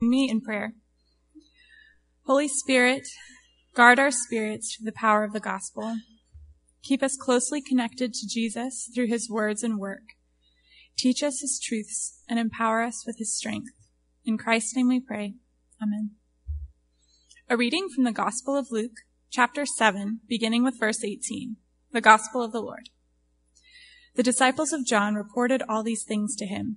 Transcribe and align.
me 0.00 0.30
in 0.30 0.40
prayer. 0.40 0.74
Holy 2.24 2.48
Spirit, 2.48 3.06
guard 3.74 3.98
our 3.98 4.10
spirits 4.10 4.74
through 4.74 4.86
the 4.86 4.92
power 4.92 5.24
of 5.24 5.32
the 5.32 5.40
gospel. 5.40 5.96
Keep 6.82 7.02
us 7.02 7.16
closely 7.16 7.60
connected 7.60 8.14
to 8.14 8.26
Jesus 8.26 8.88
through 8.94 9.08
his 9.08 9.28
words 9.28 9.62
and 9.62 9.78
work. 9.78 10.14
Teach 10.96 11.22
us 11.22 11.40
his 11.40 11.60
truths 11.62 12.22
and 12.28 12.38
empower 12.38 12.82
us 12.82 13.04
with 13.06 13.18
his 13.18 13.36
strength. 13.36 13.72
In 14.24 14.38
Christ's 14.38 14.76
name 14.76 14.88
we 14.88 15.00
pray. 15.00 15.34
Amen. 15.82 16.12
A 17.48 17.56
reading 17.56 17.88
from 17.94 18.04
the 18.04 18.12
Gospel 18.12 18.56
of 18.56 18.70
Luke, 18.70 18.98
chapter 19.30 19.66
7, 19.66 20.20
beginning 20.28 20.62
with 20.62 20.78
verse 20.78 21.04
18. 21.04 21.56
The 21.92 22.00
Gospel 22.00 22.42
of 22.42 22.52
the 22.52 22.62
Lord. 22.62 22.88
The 24.14 24.22
disciples 24.22 24.72
of 24.72 24.86
John 24.86 25.14
reported 25.14 25.62
all 25.68 25.82
these 25.82 26.04
things 26.04 26.36
to 26.36 26.46
him. 26.46 26.76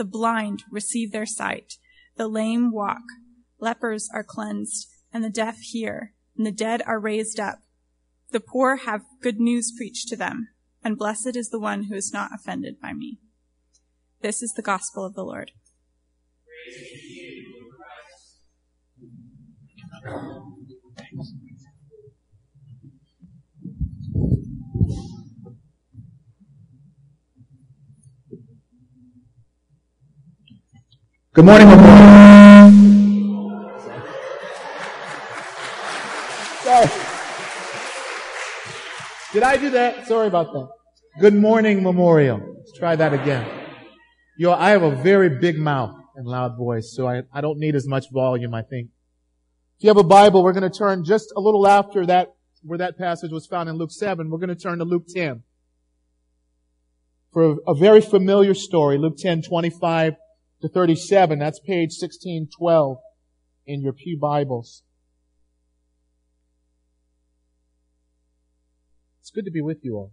the 0.00 0.04
blind 0.06 0.64
receive 0.70 1.12
their 1.12 1.26
sight, 1.26 1.74
the 2.16 2.26
lame 2.26 2.72
walk, 2.72 3.02
lepers 3.58 4.08
are 4.14 4.24
cleansed, 4.24 4.88
and 5.12 5.22
the 5.22 5.28
deaf 5.28 5.58
hear, 5.58 6.14
and 6.38 6.46
the 6.46 6.50
dead 6.50 6.80
are 6.86 6.98
raised 6.98 7.38
up. 7.38 7.58
The 8.30 8.40
poor 8.40 8.76
have 8.76 9.02
good 9.20 9.38
news 9.38 9.70
preached 9.76 10.08
to 10.08 10.16
them, 10.16 10.48
and 10.82 10.96
blessed 10.96 11.36
is 11.36 11.50
the 11.50 11.60
one 11.60 11.82
who 11.84 11.94
is 11.94 12.14
not 12.14 12.30
offended 12.34 12.80
by 12.80 12.94
me. 12.94 13.18
This 14.22 14.40
is 14.40 14.54
the 14.54 14.62
gospel 14.62 15.04
of 15.04 15.12
the 15.12 15.22
Lord. 15.22 15.50
Good 31.32 31.44
morning, 31.44 31.68
Memorial. 31.68 32.10
Sorry. 36.64 36.90
Did 39.32 39.42
I 39.44 39.56
do 39.56 39.70
that? 39.70 40.08
Sorry 40.08 40.26
about 40.26 40.52
that. 40.52 40.68
Good 41.20 41.34
morning, 41.34 41.84
Memorial. 41.84 42.40
Let's 42.56 42.76
try 42.76 42.96
that 42.96 43.12
again. 43.12 43.48
Know, 44.40 44.54
I 44.54 44.70
have 44.70 44.82
a 44.82 44.90
very 44.90 45.28
big 45.38 45.56
mouth 45.56 45.94
and 46.16 46.26
loud 46.26 46.56
voice, 46.56 46.92
so 46.92 47.06
I, 47.06 47.22
I 47.32 47.40
don't 47.40 47.60
need 47.60 47.76
as 47.76 47.86
much 47.86 48.06
volume, 48.10 48.52
I 48.52 48.62
think. 48.62 48.88
If 49.78 49.84
you 49.84 49.88
have 49.90 49.98
a 49.98 50.02
Bible, 50.02 50.42
we're 50.42 50.52
going 50.52 50.68
to 50.68 50.76
turn 50.76 51.04
just 51.04 51.32
a 51.36 51.40
little 51.40 51.68
after 51.68 52.04
that, 52.06 52.34
where 52.64 52.78
that 52.78 52.98
passage 52.98 53.30
was 53.30 53.46
found 53.46 53.68
in 53.68 53.76
Luke 53.76 53.92
7, 53.92 54.30
we're 54.30 54.38
going 54.38 54.48
to 54.48 54.56
turn 54.56 54.78
to 54.78 54.84
Luke 54.84 55.06
10. 55.06 55.44
For 57.32 57.52
a, 57.52 57.56
a 57.68 57.74
very 57.76 58.00
familiar 58.00 58.52
story, 58.52 58.98
Luke 58.98 59.16
10, 59.16 59.42
25 59.42 60.14
to 60.60 60.68
37. 60.68 61.38
That's 61.38 61.58
page 61.60 61.96
1612 61.98 62.98
in 63.66 63.82
your 63.82 63.92
Pew 63.92 64.18
Bibles. 64.18 64.82
It's 69.20 69.30
good 69.30 69.44
to 69.44 69.50
be 69.50 69.62
with 69.62 69.84
you 69.84 69.96
all. 69.96 70.12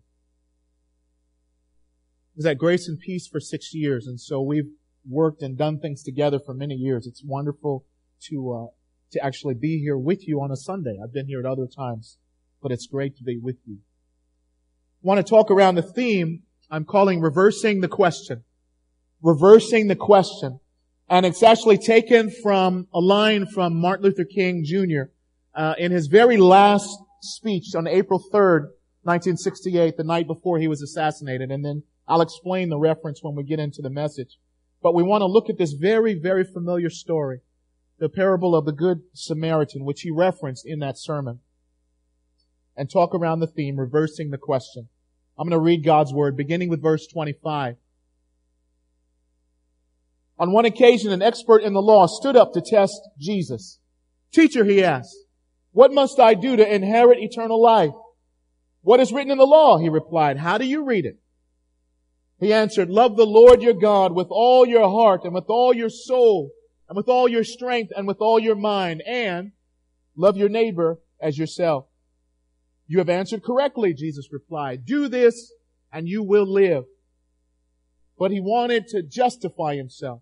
I 2.36 2.38
was 2.38 2.46
at 2.46 2.57
Grace 2.57 2.88
and 2.88 3.00
Peace 3.00 3.28
for 3.28 3.40
six 3.40 3.74
years, 3.74 4.06
and 4.06 4.19
so 4.22 4.41
we've 4.41 4.69
worked 5.09 5.41
and 5.41 5.57
done 5.57 5.80
things 5.80 6.03
together 6.03 6.40
for 6.40 6.53
many 6.53 6.75
years. 6.75 7.07
It's 7.07 7.24
wonderful 7.25 7.86
to 8.30 8.52
uh, 8.52 8.68
to 9.12 9.25
actually 9.25 9.56
be 9.56 9.80
here 9.80 9.97
with 9.97 10.28
you 10.28 10.41
on 10.41 10.52
a 10.52 10.56
Sunday. 10.56 11.00
I've 11.02 11.13
been 11.13 11.28
here 11.28 11.40
at 11.40 11.46
other 11.46 11.66
times, 11.66 12.18
but 12.62 12.72
it's 12.72 12.86
great 12.86 13.18
to 13.18 13.24
be 13.24 13.40
with 13.41 13.56
you. 13.66 13.78
I 13.78 15.07
want 15.07 15.18
to 15.25 15.30
talk 15.30 15.50
around 15.50 15.75
the 15.75 15.81
theme 15.81 16.44
I'm 16.69 16.84
calling 16.86 17.22
reversing 17.22 17.81
the 17.81 17.88
question 17.88 18.44
reversing 19.22 19.88
the 19.88 19.95
question. 19.95 20.59
And 21.09 21.25
it's 21.25 21.44
actually 21.44 21.78
taken 21.78 22.29
from 22.29 22.88
a 22.94 23.00
line 23.00 23.45
from 23.45 23.79
Martin 23.79 24.05
Luther 24.05 24.25
King 24.25 24.63
Jr. 24.66 25.11
Uh, 25.55 25.73
in 25.78 25.91
his 25.91 26.07
very 26.07 26.38
last 26.38 26.89
speech 27.22 27.73
on 27.75 27.88
April 27.88 28.19
3rd, 28.19 28.72
1968, 29.03 29.95
the 29.95 30.03
night 30.03 30.27
before 30.27 30.59
he 30.59 30.67
was 30.67 30.81
assassinated. 30.81 31.50
And 31.50 31.63
then 31.63 31.83
I'll 32.07 32.22
explain 32.22 32.69
the 32.69 32.77
reference 32.77 33.23
when 33.23 33.35
we 33.35 33.44
get 33.44 33.59
into 33.59 33.81
the 33.81 33.89
message. 33.89 34.38
But 34.83 34.94
we 34.94 35.03
want 35.03 35.22
to 35.22 35.27
look 35.27 35.50
at 35.50 35.57
this 35.57 35.73
very, 35.73 36.13
very 36.13 36.44
familiar 36.44 36.89
story, 36.89 37.39
the 38.00 38.09
parable 38.09 38.56
of 38.56 38.66
the 38.66 38.72
Good 38.73 39.01
Samaritan, 39.13 39.85
which 39.85 40.01
he 40.01 40.11
referenced 40.11 40.66
in 40.67 40.79
that 40.79 40.97
sermon, 40.97 41.39
and 42.75 42.89
talk 42.89 43.16
around 43.16 43.39
the 43.39 43.47
theme, 43.47 43.79
reversing 43.79 44.29
the 44.29 44.38
question. 44.38 44.89
I'm 45.38 45.47
going 45.47 45.59
to 45.59 45.63
read 45.63 45.83
God's 45.83 46.13
Word, 46.13 46.35
beginning 46.35 46.69
with 46.69 46.81
verse 46.81 47.07
25. 47.07 47.77
On 50.40 50.52
one 50.52 50.66
occasion, 50.66 51.12
an 51.12 51.22
expert 51.22 51.64
in 51.64 51.74
the 51.74 51.81
law 51.81 52.06
stood 52.06 52.36
up 52.36 52.53
to 52.53 52.62
test 52.62 53.02
Jesus. 53.20 53.80
Teacher, 54.31 54.64
he 54.64 54.84
asked, 54.84 55.16
what 55.72 55.92
must 55.92 56.20
I 56.20 56.34
do 56.34 56.56
to 56.56 56.75
inherit 56.75 57.20
eternal 57.20 57.62
life? 57.62 57.94
What 58.81 59.00
is 59.00 59.12
written 59.12 59.31
in 59.31 59.38
the 59.38 59.46
law? 59.46 59.78
He 59.78 59.90
replied. 59.90 60.38
How 60.38 60.58
do 60.58 60.66
you 60.66 60.86
read 60.86 61.06
it? 61.06 61.18
He 62.40 62.53
answered, 62.53 62.90
love 62.90 63.18
the 63.18 63.25
Lord 63.25 63.62
your 63.62 63.74
God 63.74 64.14
with 64.14 64.28
all 64.30 64.66
your 64.66 64.90
heart 64.90 65.24
and 65.24 65.34
with 65.34 65.46
all 65.50 65.74
your 65.74 65.90
soul 65.90 66.52
and 66.88 66.96
with 66.96 67.09
all 67.09 67.28
your 67.28 67.44
strength 67.44 67.92
and 67.96 68.08
with 68.08 68.18
all 68.19 68.40
your 68.40 68.56
mind 68.56 69.02
and 69.08 69.52
love 70.16 70.38
your 70.38 70.50
neighbor 70.50 71.00
as 71.19 71.38
yourself. 71.38 71.86
You 72.88 73.00
have 73.00 73.09
answered 73.09 73.44
correctly, 73.44 73.94
Jesus 73.94 74.31
replied. 74.31 74.86
Do 74.86 75.08
this 75.08 75.52
and 75.92 76.08
you 76.08 76.24
will 76.24 76.52
live. 76.52 76.86
But 78.18 78.31
he 78.31 78.40
wanted 78.40 78.88
to 78.90 79.04
justify 79.04 79.75
himself. 79.75 80.22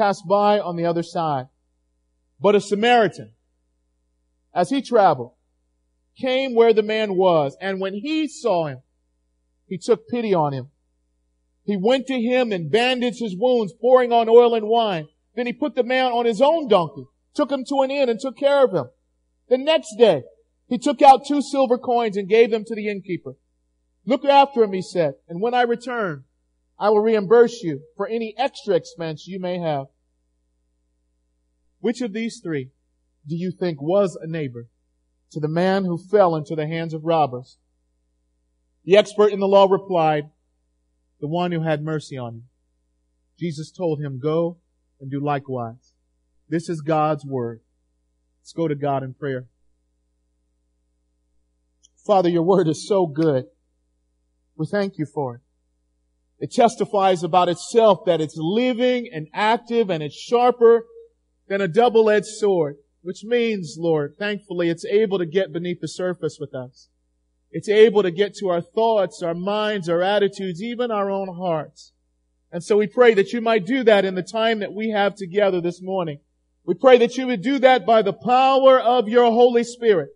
passed 0.00 0.26
by 0.26 0.58
on 0.58 0.76
the 0.76 0.86
other 0.86 1.02
side. 1.02 1.46
But 2.40 2.54
a 2.54 2.60
Samaritan, 2.60 3.32
as 4.54 4.70
he 4.70 4.80
traveled, 4.80 5.32
came 6.18 6.54
where 6.54 6.72
the 6.72 6.82
man 6.82 7.16
was, 7.16 7.54
and 7.60 7.80
when 7.80 7.94
he 7.94 8.26
saw 8.26 8.66
him, 8.66 8.78
he 9.66 9.76
took 9.76 10.08
pity 10.08 10.32
on 10.32 10.54
him. 10.54 10.70
He 11.64 11.76
went 11.76 12.06
to 12.06 12.20
him 12.20 12.50
and 12.50 12.70
bandaged 12.70 13.20
his 13.20 13.36
wounds, 13.36 13.74
pouring 13.78 14.10
on 14.10 14.28
oil 14.28 14.54
and 14.54 14.68
wine. 14.68 15.08
Then 15.36 15.46
he 15.46 15.52
put 15.52 15.74
the 15.74 15.84
man 15.84 16.12
on 16.12 16.24
his 16.24 16.40
own 16.40 16.66
donkey, 16.66 17.04
took 17.34 17.52
him 17.52 17.64
to 17.66 17.82
an 17.82 17.90
inn 17.90 18.08
and 18.08 18.18
took 18.18 18.38
care 18.38 18.64
of 18.64 18.72
him. 18.72 18.86
The 19.50 19.58
next 19.58 19.96
day, 19.98 20.22
he 20.66 20.78
took 20.78 21.02
out 21.02 21.26
two 21.26 21.42
silver 21.42 21.76
coins 21.76 22.16
and 22.16 22.28
gave 22.28 22.50
them 22.50 22.64
to 22.64 22.74
the 22.74 22.88
innkeeper. 22.88 23.34
Look 24.06 24.24
after 24.24 24.62
him, 24.62 24.72
he 24.72 24.82
said, 24.82 25.14
and 25.28 25.42
when 25.42 25.52
I 25.52 25.62
return, 25.62 26.24
I 26.80 26.88
will 26.88 27.00
reimburse 27.00 27.62
you 27.62 27.82
for 27.94 28.08
any 28.08 28.34
extra 28.38 28.74
expense 28.74 29.26
you 29.26 29.38
may 29.38 29.58
have. 29.58 29.86
Which 31.80 32.00
of 32.00 32.14
these 32.14 32.40
three 32.42 32.70
do 33.28 33.36
you 33.36 33.52
think 33.52 33.82
was 33.82 34.16
a 34.20 34.26
neighbor 34.26 34.66
to 35.32 35.40
the 35.40 35.48
man 35.48 35.84
who 35.84 35.98
fell 35.98 36.34
into 36.34 36.56
the 36.56 36.66
hands 36.66 36.94
of 36.94 37.04
robbers? 37.04 37.58
The 38.84 38.96
expert 38.96 39.30
in 39.30 39.40
the 39.40 39.46
law 39.46 39.66
replied, 39.70 40.30
the 41.20 41.28
one 41.28 41.52
who 41.52 41.62
had 41.62 41.82
mercy 41.82 42.16
on 42.16 42.34
him. 42.34 42.44
Jesus 43.38 43.70
told 43.70 44.00
him, 44.00 44.18
go 44.18 44.56
and 45.00 45.10
do 45.10 45.20
likewise. 45.20 45.92
This 46.48 46.70
is 46.70 46.80
God's 46.80 47.26
word. 47.26 47.60
Let's 48.40 48.54
go 48.54 48.66
to 48.66 48.74
God 48.74 49.02
in 49.02 49.12
prayer. 49.12 49.46
Father, 52.06 52.30
your 52.30 52.42
word 52.42 52.68
is 52.68 52.88
so 52.88 53.06
good. 53.06 53.44
We 54.56 54.66
thank 54.66 54.96
you 54.96 55.04
for 55.04 55.36
it. 55.36 55.40
It 56.40 56.50
testifies 56.50 57.22
about 57.22 57.48
itself 57.48 58.00
that 58.06 58.20
it's 58.20 58.36
living 58.36 59.08
and 59.12 59.28
active 59.32 59.90
and 59.90 60.02
it's 60.02 60.16
sharper 60.16 60.86
than 61.46 61.60
a 61.60 61.68
double-edged 61.68 62.26
sword. 62.26 62.76
Which 63.02 63.24
means, 63.24 63.76
Lord, 63.78 64.16
thankfully, 64.18 64.68
it's 64.68 64.84
able 64.84 65.18
to 65.18 65.24
get 65.24 65.54
beneath 65.54 65.80
the 65.80 65.88
surface 65.88 66.36
with 66.38 66.54
us. 66.54 66.88
It's 67.50 67.68
able 67.68 68.02
to 68.02 68.10
get 68.10 68.34
to 68.36 68.48
our 68.48 68.60
thoughts, 68.60 69.22
our 69.22 69.34
minds, 69.34 69.88
our 69.88 70.02
attitudes, 70.02 70.62
even 70.62 70.90
our 70.90 71.10
own 71.10 71.34
hearts. 71.34 71.92
And 72.52 72.62
so 72.62 72.76
we 72.76 72.86
pray 72.86 73.14
that 73.14 73.32
you 73.32 73.40
might 73.40 73.64
do 73.64 73.82
that 73.84 74.04
in 74.04 74.16
the 74.16 74.22
time 74.22 74.58
that 74.58 74.74
we 74.74 74.90
have 74.90 75.14
together 75.14 75.60
this 75.62 75.80
morning. 75.80 76.20
We 76.64 76.74
pray 76.74 76.98
that 76.98 77.16
you 77.16 77.26
would 77.26 77.42
do 77.42 77.58
that 77.60 77.86
by 77.86 78.02
the 78.02 78.12
power 78.12 78.78
of 78.78 79.08
your 79.08 79.30
Holy 79.30 79.64
Spirit. 79.64 80.10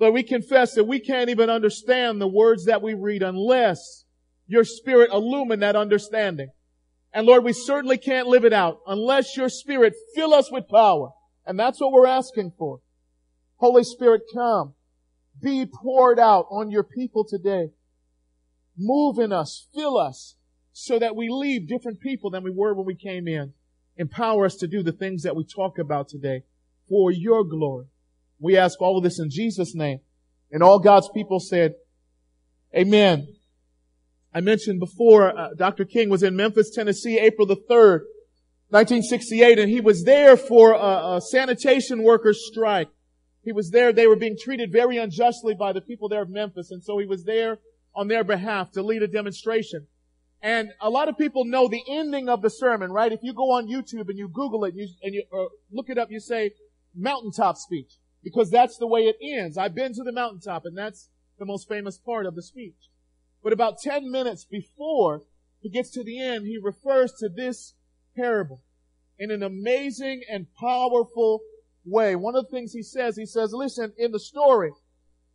Lord, 0.00 0.14
we 0.14 0.22
confess 0.22 0.74
that 0.74 0.84
we 0.84 0.98
can't 0.98 1.30
even 1.30 1.50
understand 1.50 2.20
the 2.20 2.26
words 2.26 2.64
that 2.64 2.82
we 2.82 2.94
read 2.94 3.22
unless 3.22 4.04
your 4.50 4.64
Spirit 4.64 5.10
illumine 5.12 5.60
that 5.60 5.76
understanding. 5.76 6.50
And 7.14 7.24
Lord, 7.24 7.44
we 7.44 7.52
certainly 7.52 7.98
can't 7.98 8.26
live 8.26 8.44
it 8.44 8.52
out 8.52 8.80
unless 8.84 9.36
your 9.36 9.48
Spirit 9.48 9.94
fill 10.14 10.34
us 10.34 10.50
with 10.50 10.68
power. 10.68 11.10
And 11.46 11.58
that's 11.58 11.80
what 11.80 11.92
we're 11.92 12.06
asking 12.06 12.52
for. 12.58 12.80
Holy 13.58 13.84
Spirit, 13.84 14.22
come. 14.34 14.74
Be 15.40 15.66
poured 15.66 16.18
out 16.18 16.46
on 16.50 16.70
your 16.70 16.82
people 16.82 17.24
today. 17.24 17.68
Move 18.76 19.18
in 19.18 19.32
us, 19.32 19.68
fill 19.72 19.96
us, 19.96 20.34
so 20.72 20.98
that 20.98 21.14
we 21.14 21.28
leave 21.30 21.68
different 21.68 22.00
people 22.00 22.30
than 22.30 22.42
we 22.42 22.50
were 22.50 22.74
when 22.74 22.86
we 22.86 22.96
came 22.96 23.28
in. 23.28 23.52
Empower 23.96 24.46
us 24.46 24.56
to 24.56 24.66
do 24.66 24.82
the 24.82 24.92
things 24.92 25.22
that 25.22 25.36
we 25.36 25.44
talk 25.44 25.78
about 25.78 26.08
today 26.08 26.42
for 26.88 27.12
your 27.12 27.44
glory. 27.44 27.86
We 28.40 28.56
ask 28.56 28.80
all 28.80 28.98
of 28.98 29.04
this 29.04 29.20
in 29.20 29.30
Jesus' 29.30 29.76
name. 29.76 30.00
And 30.50 30.60
all 30.60 30.80
God's 30.80 31.08
people 31.14 31.38
said, 31.38 31.74
Amen. 32.74 33.28
I 34.32 34.40
mentioned 34.40 34.78
before, 34.78 35.36
uh, 35.36 35.48
Dr. 35.56 35.84
King 35.84 36.08
was 36.08 36.22
in 36.22 36.36
Memphis, 36.36 36.70
Tennessee, 36.70 37.18
April 37.18 37.46
the 37.46 37.56
3rd, 37.56 38.02
1968, 38.68 39.58
and 39.58 39.68
he 39.68 39.80
was 39.80 40.04
there 40.04 40.36
for 40.36 40.72
a, 40.72 41.16
a 41.16 41.20
sanitation 41.20 42.04
workers 42.04 42.46
strike. 42.46 42.88
He 43.42 43.52
was 43.52 43.70
there. 43.70 43.92
They 43.92 44.06
were 44.06 44.16
being 44.16 44.36
treated 44.40 44.70
very 44.70 44.98
unjustly 44.98 45.54
by 45.54 45.72
the 45.72 45.80
people 45.80 46.08
there 46.08 46.22
of 46.22 46.28
Memphis. 46.28 46.70
And 46.70 46.82
so 46.82 46.98
he 46.98 47.06
was 47.06 47.24
there 47.24 47.58
on 47.94 48.06
their 48.06 48.22
behalf 48.22 48.70
to 48.72 48.82
lead 48.82 49.02
a 49.02 49.08
demonstration. 49.08 49.86
And 50.42 50.70
a 50.80 50.88
lot 50.88 51.08
of 51.08 51.18
people 51.18 51.44
know 51.44 51.68
the 51.68 51.82
ending 51.88 52.28
of 52.28 52.42
the 52.42 52.50
sermon, 52.50 52.92
right? 52.92 53.12
If 53.12 53.20
you 53.22 53.34
go 53.34 53.50
on 53.50 53.66
YouTube 53.66 54.08
and 54.08 54.18
you 54.18 54.28
Google 54.28 54.64
it 54.64 54.74
and 54.74 54.78
you, 54.78 54.88
and 55.02 55.14
you 55.14 55.24
look 55.70 55.88
it 55.88 55.98
up, 55.98 56.10
you 56.10 56.20
say 56.20 56.52
mountaintop 56.94 57.56
speech 57.56 57.94
because 58.22 58.50
that's 58.50 58.76
the 58.78 58.86
way 58.86 59.00
it 59.00 59.16
ends. 59.22 59.58
I've 59.58 59.74
been 59.74 59.92
to 59.94 60.02
the 60.02 60.12
mountaintop 60.12 60.64
and 60.64 60.76
that's 60.76 61.08
the 61.38 61.44
most 61.44 61.68
famous 61.68 61.98
part 61.98 62.26
of 62.26 62.34
the 62.34 62.42
speech. 62.42 62.89
But 63.42 63.52
about 63.52 63.78
10 63.82 64.10
minutes 64.10 64.44
before 64.44 65.22
he 65.60 65.70
gets 65.70 65.90
to 65.92 66.04
the 66.04 66.20
end, 66.20 66.46
he 66.46 66.58
refers 66.62 67.12
to 67.20 67.28
this 67.28 67.74
parable 68.16 68.62
in 69.18 69.30
an 69.30 69.42
amazing 69.42 70.22
and 70.30 70.46
powerful 70.58 71.40
way. 71.84 72.16
One 72.16 72.36
of 72.36 72.44
the 72.44 72.50
things 72.50 72.72
he 72.72 72.82
says, 72.82 73.16
he 73.16 73.26
says, 73.26 73.52
listen, 73.52 73.92
in 73.96 74.12
the 74.12 74.20
story, 74.20 74.72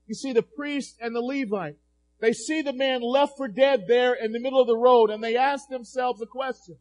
you 0.07 0.15
see 0.15 0.33
the 0.33 0.43
priest 0.43 0.95
and 0.99 1.15
the 1.15 1.21
Levite. 1.21 1.77
They 2.21 2.33
see 2.33 2.61
the 2.61 2.73
man 2.73 3.01
left 3.01 3.33
for 3.37 3.47
dead 3.47 3.85
there 3.87 4.13
in 4.13 4.31
the 4.31 4.39
middle 4.39 4.61
of 4.61 4.67
the 4.67 4.77
road 4.77 5.09
and 5.09 5.23
they 5.23 5.35
ask 5.35 5.67
themselves 5.69 6.21
a 6.21 6.25
question. 6.25 6.77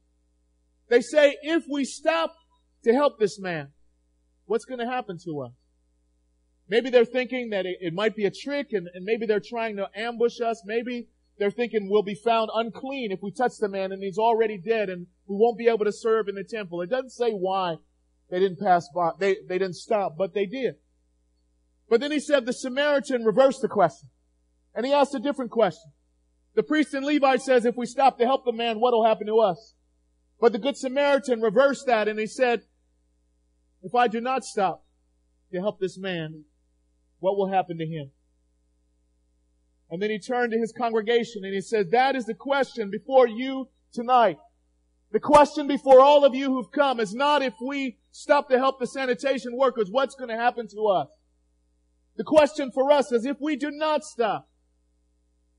They 0.88 1.00
say, 1.00 1.36
if 1.42 1.64
we 1.70 1.84
stop 1.84 2.34
to 2.84 2.92
help 2.92 3.18
this 3.18 3.38
man, 3.40 3.68
what's 4.46 4.64
going 4.64 4.80
to 4.80 4.86
happen 4.86 5.18
to 5.24 5.40
us? 5.40 5.52
Maybe 6.68 6.88
they're 6.90 7.04
thinking 7.04 7.50
that 7.50 7.66
it, 7.66 7.78
it 7.80 7.94
might 7.94 8.16
be 8.16 8.24
a 8.24 8.30
trick 8.30 8.68
and, 8.72 8.88
and 8.94 9.04
maybe 9.04 9.26
they're 9.26 9.42
trying 9.44 9.76
to 9.76 9.88
ambush 9.94 10.40
us. 10.40 10.62
Maybe 10.64 11.08
they're 11.38 11.50
thinking 11.50 11.88
we'll 11.88 12.02
be 12.02 12.14
found 12.14 12.50
unclean 12.54 13.10
if 13.10 13.20
we 13.22 13.30
touch 13.30 13.58
the 13.58 13.68
man 13.68 13.92
and 13.92 14.02
he's 14.02 14.18
already 14.18 14.58
dead 14.58 14.88
and 14.88 15.06
we 15.26 15.36
won't 15.36 15.58
be 15.58 15.68
able 15.68 15.84
to 15.84 15.92
serve 15.92 16.28
in 16.28 16.34
the 16.34 16.44
temple. 16.44 16.80
It 16.80 16.90
doesn't 16.90 17.10
say 17.10 17.32
why 17.32 17.76
they 18.30 18.38
didn't 18.38 18.60
pass 18.60 18.88
by, 18.94 19.10
they, 19.18 19.36
they 19.48 19.58
didn't 19.58 19.76
stop, 19.76 20.16
but 20.16 20.34
they 20.34 20.46
did. 20.46 20.76
But 21.88 22.00
then 22.00 22.12
he 22.12 22.20
said 22.20 22.46
the 22.46 22.52
Samaritan 22.52 23.24
reversed 23.24 23.62
the 23.62 23.68
question. 23.68 24.10
And 24.74 24.86
he 24.86 24.92
asked 24.92 25.14
a 25.14 25.20
different 25.20 25.50
question. 25.50 25.92
The 26.54 26.62
priest 26.62 26.94
and 26.94 27.04
Levite 27.04 27.42
says, 27.42 27.64
if 27.64 27.76
we 27.76 27.86
stop 27.86 28.18
to 28.18 28.24
help 28.24 28.44
the 28.44 28.52
man, 28.52 28.80
what'll 28.80 29.04
happen 29.04 29.26
to 29.26 29.40
us? 29.40 29.74
But 30.40 30.52
the 30.52 30.58
good 30.58 30.76
Samaritan 30.76 31.40
reversed 31.40 31.86
that 31.86 32.08
and 32.08 32.18
he 32.18 32.26
said, 32.26 32.62
if 33.82 33.94
I 33.94 34.08
do 34.08 34.20
not 34.20 34.44
stop 34.44 34.84
to 35.52 35.60
help 35.60 35.78
this 35.78 35.98
man, 35.98 36.44
what 37.18 37.36
will 37.36 37.50
happen 37.50 37.78
to 37.78 37.86
him? 37.86 38.10
And 39.90 40.02
then 40.02 40.10
he 40.10 40.18
turned 40.18 40.52
to 40.52 40.58
his 40.58 40.72
congregation 40.72 41.44
and 41.44 41.54
he 41.54 41.60
said, 41.60 41.90
that 41.90 42.16
is 42.16 42.24
the 42.24 42.34
question 42.34 42.90
before 42.90 43.28
you 43.28 43.68
tonight. 43.92 44.38
The 45.12 45.20
question 45.20 45.68
before 45.68 46.00
all 46.00 46.24
of 46.24 46.34
you 46.34 46.46
who've 46.46 46.72
come 46.72 46.98
is 46.98 47.14
not 47.14 47.42
if 47.42 47.54
we 47.64 47.98
stop 48.10 48.48
to 48.48 48.58
help 48.58 48.80
the 48.80 48.86
sanitation 48.86 49.56
workers, 49.56 49.88
what's 49.90 50.16
going 50.16 50.30
to 50.30 50.36
happen 50.36 50.66
to 50.68 50.86
us? 50.86 51.08
The 52.16 52.24
question 52.24 52.70
for 52.72 52.90
us 52.90 53.12
is 53.12 53.24
if 53.24 53.36
we 53.40 53.56
do 53.56 53.70
not 53.70 54.04
stop, 54.04 54.48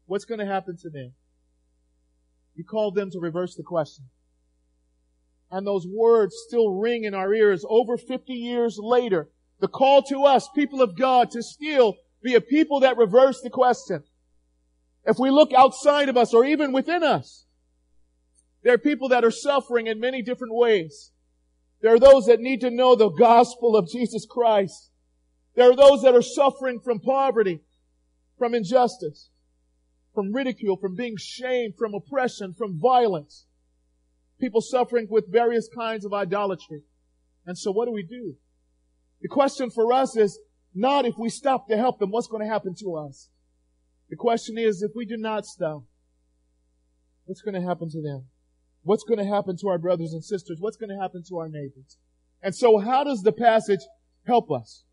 what's 0.05 0.25
going 0.25 0.39
to 0.39 0.45
happen 0.45 0.75
to 0.81 0.89
them? 0.89 1.13
You 2.55 2.63
called 2.63 2.95
them 2.95 3.11
to 3.11 3.19
reverse 3.19 3.55
the 3.55 3.63
question. 3.63 4.05
And 5.51 5.65
those 5.65 5.85
words 5.87 6.35
still 6.47 6.71
ring 6.71 7.03
in 7.03 7.13
our 7.13 7.33
ears 7.33 7.63
over 7.69 7.97
50 7.97 8.33
years 8.33 8.77
later. 8.81 9.29
The 9.59 9.67
call 9.67 10.01
to 10.03 10.23
us, 10.23 10.49
people 10.53 10.81
of 10.81 10.97
God, 10.97 11.31
to 11.31 11.41
still 11.41 11.95
be 12.21 12.35
a 12.35 12.41
people 12.41 12.81
that 12.81 12.97
reverse 12.97 13.41
the 13.41 13.49
question. 13.49 14.03
If 15.05 15.17
we 15.19 15.29
look 15.29 15.53
outside 15.53 16.09
of 16.09 16.17
us 16.17 16.33
or 16.33 16.45
even 16.45 16.71
within 16.71 17.03
us, 17.03 17.45
there 18.63 18.73
are 18.73 18.79
people 18.79 19.09
that 19.09 19.23
are 19.23 19.31
suffering 19.31 19.87
in 19.87 19.99
many 19.99 20.23
different 20.23 20.55
ways. 20.55 21.11
There 21.81 21.93
are 21.93 21.99
those 21.99 22.25
that 22.25 22.39
need 22.39 22.61
to 22.61 22.71
know 22.71 22.95
the 22.95 23.09
gospel 23.09 23.75
of 23.75 23.87
Jesus 23.87 24.25
Christ. 24.27 24.89
There 25.55 25.69
are 25.69 25.75
those 25.75 26.01
that 26.01 26.15
are 26.15 26.21
suffering 26.21 26.79
from 26.79 26.99
poverty, 26.99 27.61
from 28.39 28.55
injustice, 28.55 29.29
from 30.15 30.33
ridicule, 30.33 30.77
from 30.77 30.95
being 30.95 31.15
shamed, 31.17 31.75
from 31.77 31.93
oppression, 31.93 32.55
from 32.57 32.79
violence. 32.79 33.45
People 34.39 34.61
suffering 34.61 35.07
with 35.09 35.31
various 35.31 35.69
kinds 35.77 36.03
of 36.03 36.13
idolatry. 36.13 36.81
And 37.45 37.55
so 37.55 37.71
what 37.71 37.85
do 37.85 37.91
we 37.91 38.03
do? 38.03 38.35
The 39.21 39.27
question 39.27 39.69
for 39.69 39.93
us 39.93 40.17
is 40.17 40.39
not 40.73 41.05
if 41.05 41.15
we 41.17 41.29
stop 41.29 41.67
to 41.69 41.77
help 41.77 41.99
them, 41.99 42.09
what's 42.09 42.27
going 42.27 42.43
to 42.43 42.51
happen 42.51 42.73
to 42.79 42.95
us? 42.95 43.29
The 44.09 44.15
question 44.15 44.57
is, 44.57 44.81
if 44.81 44.91
we 44.95 45.05
do 45.05 45.17
not 45.17 45.45
stop, 45.45 45.83
what's 47.25 47.41
going 47.41 47.59
to 47.59 47.67
happen 47.67 47.89
to 47.89 48.01
them? 48.01 48.27
What's 48.83 49.03
going 49.03 49.17
to 49.17 49.25
happen 49.25 49.57
to 49.61 49.67
our 49.67 49.79
brothers 49.79 50.13
and 50.13 50.23
sisters? 50.23 50.57
What's 50.59 50.77
going 50.77 50.95
to 50.95 51.01
happen 51.01 51.23
to 51.29 51.37
our 51.37 51.49
neighbors? 51.49 51.97
And 52.41 52.55
so 52.55 52.77
how 52.77 53.03
does 53.03 53.23
the 53.23 53.31
passage 53.31 53.79
help 54.27 54.51
us 54.51 54.83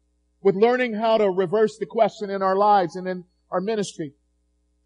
with 0.41 0.57
learning 0.57 0.95
how 0.95 1.19
to 1.19 1.29
reverse 1.29 1.77
the 1.79 1.87
question 1.87 2.31
in 2.31 2.43
our 2.43 2.57
lives 2.57 2.97
and 2.97 3.07
in 3.07 3.25
our 3.51 3.61
ministry? 3.61 4.15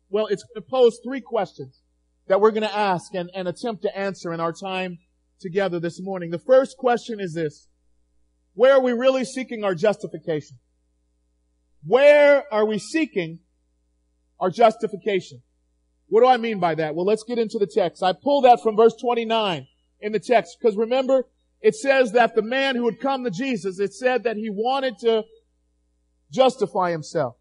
Well, 0.08 0.26
it's 0.26 0.42
going 0.42 0.62
to 0.62 0.68
pose 0.68 0.98
three 1.04 1.20
questions 1.20 1.82
that 2.26 2.40
we're 2.40 2.50
going 2.50 2.62
to 2.62 2.76
ask 2.76 3.14
and, 3.14 3.30
and 3.32 3.46
attempt 3.46 3.82
to 3.82 3.96
answer 3.96 4.32
in 4.32 4.40
our 4.40 4.52
time 4.52 4.98
together 5.40 5.78
this 5.78 6.00
morning. 6.00 6.30
The 6.30 6.38
first 6.40 6.76
question 6.76 7.20
is 7.20 7.34
this. 7.34 7.68
Where 8.54 8.72
are 8.72 8.82
we 8.82 8.92
really 8.92 9.24
seeking 9.24 9.62
our 9.64 9.74
justification? 9.74 10.56
Where 11.84 12.42
are 12.52 12.64
we 12.64 12.78
seeking 12.78 13.40
our 14.40 14.50
justification? 14.50 15.42
What 16.08 16.20
do 16.20 16.26
I 16.26 16.36
mean 16.36 16.60
by 16.60 16.74
that? 16.76 16.94
Well, 16.94 17.06
let's 17.06 17.24
get 17.24 17.38
into 17.38 17.58
the 17.58 17.66
text. 17.66 18.02
I 18.02 18.12
pull 18.12 18.42
that 18.42 18.60
from 18.62 18.76
verse 18.76 18.94
29 19.00 19.66
in 20.00 20.12
the 20.12 20.20
text 20.20 20.56
because 20.60 20.76
remember, 20.76 21.24
it 21.60 21.74
says 21.74 22.12
that 22.12 22.34
the 22.34 22.42
man 22.42 22.76
who 22.76 22.86
had 22.86 23.00
come 23.00 23.24
to 23.24 23.30
Jesus, 23.30 23.80
it 23.80 23.92
said 23.92 24.24
that 24.24 24.36
he 24.36 24.50
wanted 24.50 24.98
to 24.98 25.24
justify 26.30 26.90
himself. 26.90 27.36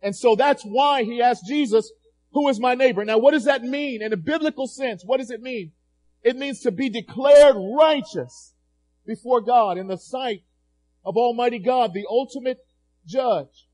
And 0.00 0.14
so 0.14 0.36
that's 0.36 0.62
why 0.62 1.02
he 1.02 1.20
asked 1.20 1.46
Jesus, 1.46 1.90
who 2.32 2.48
is 2.48 2.60
my 2.60 2.74
neighbor? 2.74 3.04
Now, 3.04 3.18
what 3.18 3.32
does 3.32 3.44
that 3.44 3.62
mean 3.62 4.02
in 4.02 4.12
a 4.12 4.16
biblical 4.16 4.66
sense? 4.66 5.02
What 5.04 5.18
does 5.18 5.30
it 5.30 5.40
mean? 5.40 5.72
It 6.22 6.36
means 6.36 6.60
to 6.60 6.70
be 6.70 6.88
declared 6.88 7.56
righteous 7.56 8.54
before 9.06 9.40
God 9.40 9.78
in 9.78 9.86
the 9.86 9.96
sight 9.96 10.42
of 11.04 11.16
Almighty 11.16 11.58
God, 11.58 11.94
the 11.94 12.06
ultimate 12.08 12.58
judge. 13.06 13.67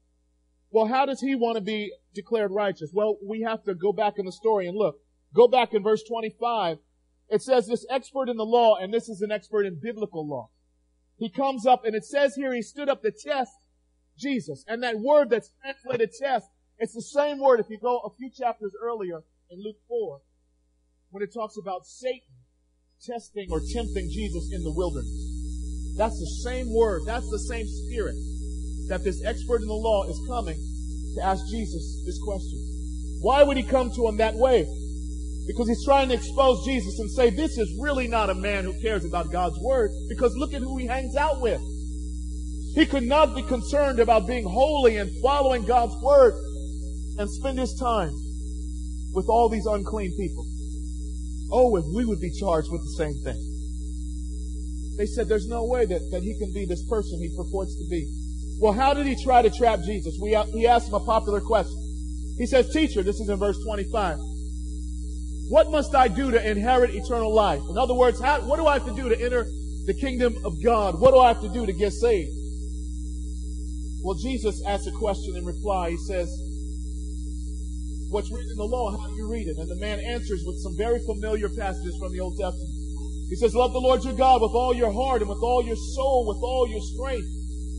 Well, 0.75 0.87
how 0.87 1.07
does 1.07 1.21
he 1.21 1.37
want 1.37 1.55
to 1.55 1.61
be 1.61 1.93
declared 2.17 2.51
righteous? 2.51 2.91
Well, 2.93 3.17
we 3.25 3.43
have 3.43 3.63
to 3.63 3.77
go 3.77 3.93
back 3.93 4.15
in 4.19 4.27
the 4.27 4.33
story 4.33 4.67
and 4.67 4.77
look. 4.77 4.97
Go 5.33 5.47
back 5.47 5.73
in 5.73 5.85
verse 5.85 6.03
25. 6.03 6.79
It 7.29 7.43
says 7.43 7.69
this 7.69 7.87
expert 7.89 8.29
in 8.29 8.37
the 8.37 8.45
law, 8.45 8.75
and 8.75 8.93
this 8.93 9.09
is 9.09 9.21
an 9.21 9.31
expert 9.31 9.67
in 9.67 9.79
biblical 9.81 10.29
law. 10.29 10.51
He 11.17 11.31
comes 11.31 11.65
up 11.65 11.85
and 11.85 11.95
it 11.95 12.05
says 12.05 12.35
here 12.35 12.53
he 12.53 12.61
stood 12.61 12.89
up 12.89 13.03
to 13.03 13.13
test 13.13 13.53
Jesus. 14.19 14.65
And 14.67 14.83
that 14.83 14.99
word 14.99 15.31
that's 15.31 15.51
translated 15.63 16.11
test, 16.21 16.49
it's 16.77 16.95
the 16.95 17.03
same 17.03 17.39
word 17.39 17.61
if 17.61 17.71
you 17.71 17.79
go 17.79 18.01
a 18.01 18.11
few 18.11 18.29
chapters 18.29 18.73
earlier 18.83 19.23
in 19.51 19.63
Luke 19.63 19.79
4 19.87 20.23
when 21.11 21.23
it 21.23 21.33
talks 21.33 21.57
about 21.57 21.87
Satan 21.87 22.35
testing 23.01 23.47
or 23.53 23.61
tempting 23.61 24.11
Jesus 24.11 24.51
in 24.53 24.65
the 24.65 24.73
wilderness. 24.73 25.95
That's 25.97 26.19
the 26.19 26.43
same 26.43 26.75
word. 26.75 27.03
That's 27.07 27.31
the 27.31 27.39
same 27.39 27.67
spirit 27.69 28.17
that 28.89 29.05
this 29.05 29.25
expert 29.25 29.63
in 29.63 29.69
the 29.69 29.75
law 29.75 30.05
is 30.05 30.21
coming 30.29 30.57
to 31.17 31.25
ask 31.25 31.45
Jesus 31.51 32.03
this 32.05 32.19
question. 32.23 32.59
Why 33.21 33.43
would 33.43 33.57
he 33.57 33.63
come 33.63 33.91
to 33.95 34.09
him 34.09 34.17
that 34.19 34.35
way? 34.35 34.67
Because 35.47 35.69
he's 35.69 35.85
trying 35.85 36.09
to 36.09 36.15
expose 36.15 36.65
Jesus 36.65 36.99
and 36.99 37.11
say, 37.11 37.31
this 37.31 37.59
is 37.59 37.79
really 37.81 38.09
not 38.09 38.31
a 38.31 38.35
man 38.35 38.65
who 38.65 38.79
cares 38.81 39.05
about 39.05 39.31
God's 39.31 39.59
word 39.61 39.91
because 40.09 40.35
look 40.37 40.55
at 40.55 40.61
who 40.63 40.79
he 40.79 40.87
hangs 40.87 41.17
out 41.17 41.41
with. 41.41 41.61
He 42.75 42.87
could 42.87 43.05
not 43.05 43.35
be 43.35 43.43
concerned 43.43 44.01
about 44.01 44.27
being 44.27 44.45
holy 44.45 44.97
and 44.97 45.11
following 45.23 45.65
God's 45.65 45.95
word 46.03 46.35
and 47.19 47.31
spend 47.31 47.59
his 47.59 47.75
time 47.79 48.13
with 49.15 49.27
all 49.29 49.49
these 49.49 49.67
unclean 49.67 50.13
people. 50.17 50.45
Oh, 51.53 51.77
if 51.77 51.85
we 51.95 52.05
would 52.05 52.21
be 52.21 52.33
charged 52.33 52.69
with 52.73 52.83
the 52.83 52.95
same 52.99 53.15
thing. 53.23 53.39
They 54.97 55.07
said 55.07 55.29
there's 55.29 55.47
no 55.47 55.65
way 55.65 55.85
that, 55.87 56.11
that 56.11 56.23
he 56.23 56.37
can 56.39 56.53
be 56.53 56.67
this 56.67 56.85
person 56.89 57.19
he 57.21 57.35
purports 57.37 57.77
to 57.77 57.89
be. 57.89 58.24
Well, 58.65 58.73
how 58.73 58.95
did 58.95 59.05
he 59.05 59.15
try 59.23 59.43
to 59.43 59.51
trap 59.51 59.81
Jesus? 59.85 60.17
We, 60.19 60.31
he 60.55 60.67
asked 60.67 60.89
him 60.89 60.95
a 60.95 61.05
popular 61.05 61.43
question. 61.43 61.77
He 62.39 62.47
says, 62.47 62.73
teacher, 62.73 63.03
this 63.03 63.21
is 63.21 63.29
in 63.29 63.39
verse 63.39 63.63
25. 63.63 64.17
What 65.51 65.71
must 65.71 65.95
I 65.95 66.09
do 66.09 66.31
to 66.31 66.41
inherit 66.41 66.95
eternal 66.95 67.29
life? 67.31 67.61
In 67.69 67.77
other 67.77 67.93
words, 67.93 68.19
how, 68.19 68.41
what 68.49 68.57
do 68.57 68.67
I 68.67 68.79
have 68.81 68.87
to 68.87 68.97
do 68.97 69.11
to 69.11 69.21
enter 69.21 69.45
the 69.85 69.93
kingdom 69.93 70.35
of 70.47 70.55
God? 70.65 70.99
What 70.99 71.11
do 71.11 71.19
I 71.19 71.29
have 71.29 71.43
to 71.43 71.53
do 71.53 71.67
to 71.67 71.75
get 71.75 71.93
saved? 71.93 72.33
Well, 74.03 74.17
Jesus 74.17 74.65
asks 74.67 74.87
a 74.87 74.93
question 74.93 75.37
in 75.37 75.45
reply. 75.45 75.91
He 75.91 75.99
says, 75.99 76.33
What's 78.09 78.33
written 78.33 78.49
in 78.51 78.57
the 78.57 78.65
law? 78.65 78.97
How 78.97 79.09
do 79.09 79.15
you 79.15 79.29
read 79.31 79.47
it? 79.47 79.59
And 79.59 79.69
the 79.69 79.77
man 79.77 80.01
answers 80.01 80.43
with 80.47 80.57
some 80.65 80.73
very 80.79 81.05
familiar 81.05 81.51
passages 81.51 81.95
from 82.01 82.13
the 82.13 82.21
Old 82.21 82.39
Testament. 82.41 82.71
He 83.29 83.37
says, 83.37 83.55
Love 83.55 83.75
the 83.75 83.79
Lord 83.85 84.03
your 84.05 84.15
God 84.15 84.41
with 84.41 84.53
all 84.53 84.73
your 84.73 84.91
heart 84.91 85.21
and 85.21 85.29
with 85.29 85.43
all 85.43 85.63
your 85.63 85.77
soul, 85.77 86.25
with 86.27 86.41
all 86.41 86.67
your 86.67 86.81
strength, 86.81 87.29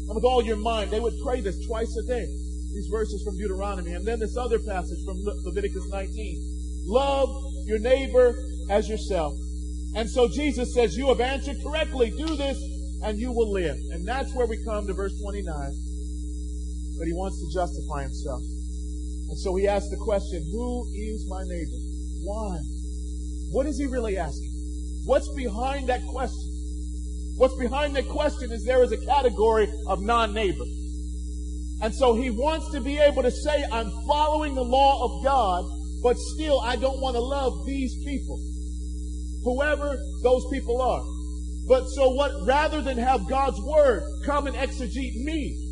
and 0.08 0.16
with 0.16 0.24
all 0.24 0.44
your 0.44 0.58
mind. 0.58 0.92
They 0.92 1.00
would 1.00 1.14
pray 1.24 1.42
this 1.42 1.66
twice 1.66 1.96
a 1.98 2.04
day. 2.08 2.26
These 2.74 2.88
verses 2.92 3.24
from 3.24 3.38
Deuteronomy. 3.38 3.94
And 3.94 4.06
then 4.06 4.20
this 4.20 4.38
other 4.38 4.60
passage 4.60 5.00
from 5.06 5.18
Le- 5.24 5.42
Leviticus 5.46 5.88
19. 5.90 6.86
Love 6.88 7.30
your 7.66 7.80
neighbor 7.80 8.36
as 8.70 8.90
yourself. 8.90 9.34
And 9.96 10.10
so 10.10 10.28
Jesus 10.28 10.74
says, 10.74 10.96
You 10.96 11.08
have 11.08 11.22
answered 11.22 11.58
correctly. 11.64 12.12
Do 12.12 12.36
this 12.36 12.58
and 13.04 13.18
you 13.18 13.32
will 13.32 13.52
live. 13.52 13.78
And 13.92 14.08
that's 14.08 14.34
where 14.34 14.48
we 14.48 14.64
come 14.64 14.88
to 14.88 14.94
verse 14.94 15.14
29 15.22 15.86
but 16.98 17.08
he 17.08 17.14
wants 17.14 17.40
to 17.40 17.48
justify 17.52 18.04
himself. 18.04 18.42
And 19.30 19.38
so 19.38 19.56
he 19.56 19.68
asks 19.68 19.90
the 19.90 19.98
question, 19.98 20.44
who 20.52 20.88
is 20.96 21.28
my 21.28 21.44
neighbor? 21.44 21.80
Why? 22.24 22.58
What 23.52 23.66
is 23.66 23.78
he 23.78 23.86
really 23.86 24.18
asking? 24.18 24.52
What's 25.06 25.30
behind 25.36 25.88
that 25.90 26.06
question? 26.08 26.45
What's 27.38 27.56
behind 27.58 27.96
that 27.96 28.08
question 28.08 28.52
is 28.52 28.64
there 28.64 28.84
is 28.84 28.92
a 28.92 29.06
category 29.06 29.68
of 29.88 30.02
non-neighbor. 30.02 30.66
And 31.82 31.94
so 31.94 32.16
he 32.16 32.30
wants 32.30 32.72
to 32.72 32.82
be 32.82 32.98
able 32.98 33.24
to 33.24 33.32
say, 33.32 33.66
I'm 33.72 33.92
following 34.08 34.56
the 34.56 34.64
law 34.64 35.04
of 35.04 35.24
God, 35.24 35.66
but 36.02 36.18
still 36.18 36.62
I 36.62 36.76
don't 36.78 37.02
want 37.02 37.16
to 37.16 37.22
love 37.22 37.66
these 37.66 37.96
people. 38.06 38.40
Whoever 39.44 39.98
those 40.24 40.46
people 40.52 40.82
are. 40.82 41.04
But 41.68 41.88
so 41.90 42.10
what, 42.10 42.32
rather 42.46 42.82
than 42.82 42.98
have 42.98 43.28
God's 43.28 43.60
word 43.62 44.04
come 44.26 44.48
and 44.48 44.56
exegete 44.56 45.16
me, 45.24 45.66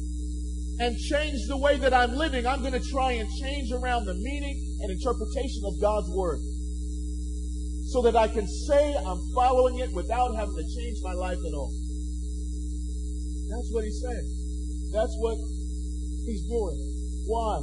and 0.79 0.97
change 0.97 1.39
the 1.47 1.57
way 1.57 1.77
that 1.77 1.93
I'm 1.93 2.15
living, 2.15 2.47
I'm 2.47 2.61
going 2.61 2.73
to 2.73 2.89
try 2.91 3.13
and 3.13 3.29
change 3.29 3.71
around 3.71 4.05
the 4.05 4.15
meaning 4.15 4.77
and 4.81 4.91
interpretation 4.91 5.61
of 5.65 5.79
God's 5.79 6.09
Word. 6.09 6.39
So 7.93 8.01
that 8.01 8.15
I 8.15 8.27
can 8.27 8.47
say 8.47 8.95
I'm 9.05 9.21
following 9.35 9.77
it 9.77 9.93
without 9.93 10.33
having 10.33 10.55
to 10.55 10.65
change 10.75 10.97
my 11.03 11.13
life 11.13 11.37
at 11.37 11.53
all. 11.53 11.69
That's 13.53 13.69
what 13.69 13.85
he's 13.85 14.01
saying. 14.01 14.27
That's 14.91 15.13
what 15.21 15.37
he's 16.25 16.41
doing. 16.49 16.73
Why? 17.29 17.61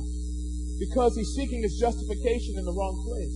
Because 0.79 1.17
he's 1.17 1.35
seeking 1.35 1.67
his 1.67 1.77
justification 1.83 2.55
in 2.59 2.65
the 2.65 2.71
wrong 2.71 2.95
place. 3.11 3.35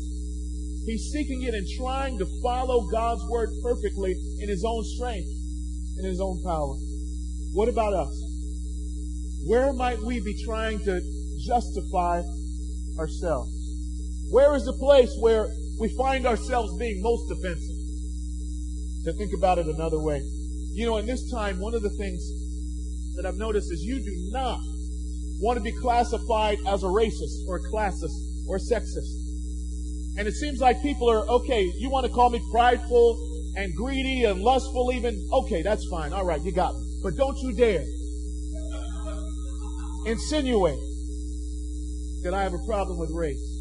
He's 0.87 1.11
seeking 1.11 1.43
it 1.43 1.55
and 1.55 1.67
trying 1.83 2.17
to 2.21 2.27
follow 2.41 2.87
God's 2.93 3.27
word 3.27 3.51
perfectly 3.65 4.15
in 4.39 4.49
his 4.49 4.63
own 4.65 4.85
strength, 4.95 5.27
in 5.99 6.05
his 6.05 6.21
own 6.21 6.41
power. 6.45 6.79
What 7.55 7.69
about 7.69 7.93
us? 7.93 8.15
Where 9.49 9.73
might 9.73 9.99
we 9.99 10.21
be 10.21 10.41
trying 10.45 10.79
to 10.85 11.01
justify 11.45 12.23
ourselves? 13.01 13.51
Where 14.31 14.55
is 14.55 14.65
the 14.65 14.79
place 14.79 15.11
where 15.19 15.49
we 15.79 15.89
find 15.97 16.27
ourselves 16.27 16.77
being 16.79 17.03
most 17.03 17.31
offensive? 17.31 17.77
To 19.05 19.13
think 19.13 19.33
about 19.37 19.59
it 19.59 19.67
another 19.67 20.01
way. 20.01 20.23
You 20.73 20.87
know, 20.87 20.97
in 20.97 21.07
this 21.07 21.31
time, 21.31 21.61
one 21.61 21.75
of 21.75 21.83
the 21.83 21.91
things 21.91 22.27
that 23.17 23.27
I've 23.27 23.37
noticed 23.37 23.71
is 23.71 23.83
you 23.83 24.01
do 24.01 24.31
not 24.33 24.59
want 25.41 25.59
to 25.59 25.63
be 25.63 25.73
classified 25.73 26.59
as 26.67 26.83
a 26.83 26.87
racist 26.87 27.47
or 27.47 27.57
a 27.57 27.63
classist 27.71 28.17
or 28.49 28.57
a 28.57 28.61
sexist. 28.61 29.13
And 30.17 30.27
it 30.27 30.35
seems 30.35 30.61
like 30.61 30.81
people 30.83 31.11
are, 31.11 31.29
okay, 31.29 31.71
you 31.79 31.91
want 31.91 32.07
to 32.07 32.13
call 32.13 32.31
me 32.31 32.41
prideful 32.51 33.53
and 33.57 33.75
greedy 33.75 34.25
and 34.25 34.41
lustful 34.41 34.93
even? 34.93 35.29
Okay, 35.33 35.63
that's 35.63 35.87
fine. 35.91 36.13
All 36.13 36.25
right, 36.25 36.41
you 36.43 36.53
got 36.53 36.75
me. 36.75 36.81
But 37.03 37.17
don't 37.17 37.37
you 37.39 37.53
dare 37.53 37.85
insinuate 40.07 40.79
that 42.23 42.33
I 42.35 42.43
have 42.43 42.55
a 42.55 42.65
problem 42.67 42.99
with 42.99 43.11
race 43.11 43.54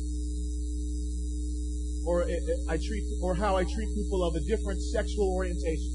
or 2.06 2.24
eh, 2.24 2.34
eh, 2.34 2.72
I 2.74 2.78
treat 2.78 3.04
or 3.22 3.36
how 3.36 3.56
I 3.56 3.64
treat 3.64 3.90
people 3.96 4.24
of 4.24 4.36
a 4.36 4.42
different 4.42 4.82
sexual 4.82 5.34
orientation 5.34 5.92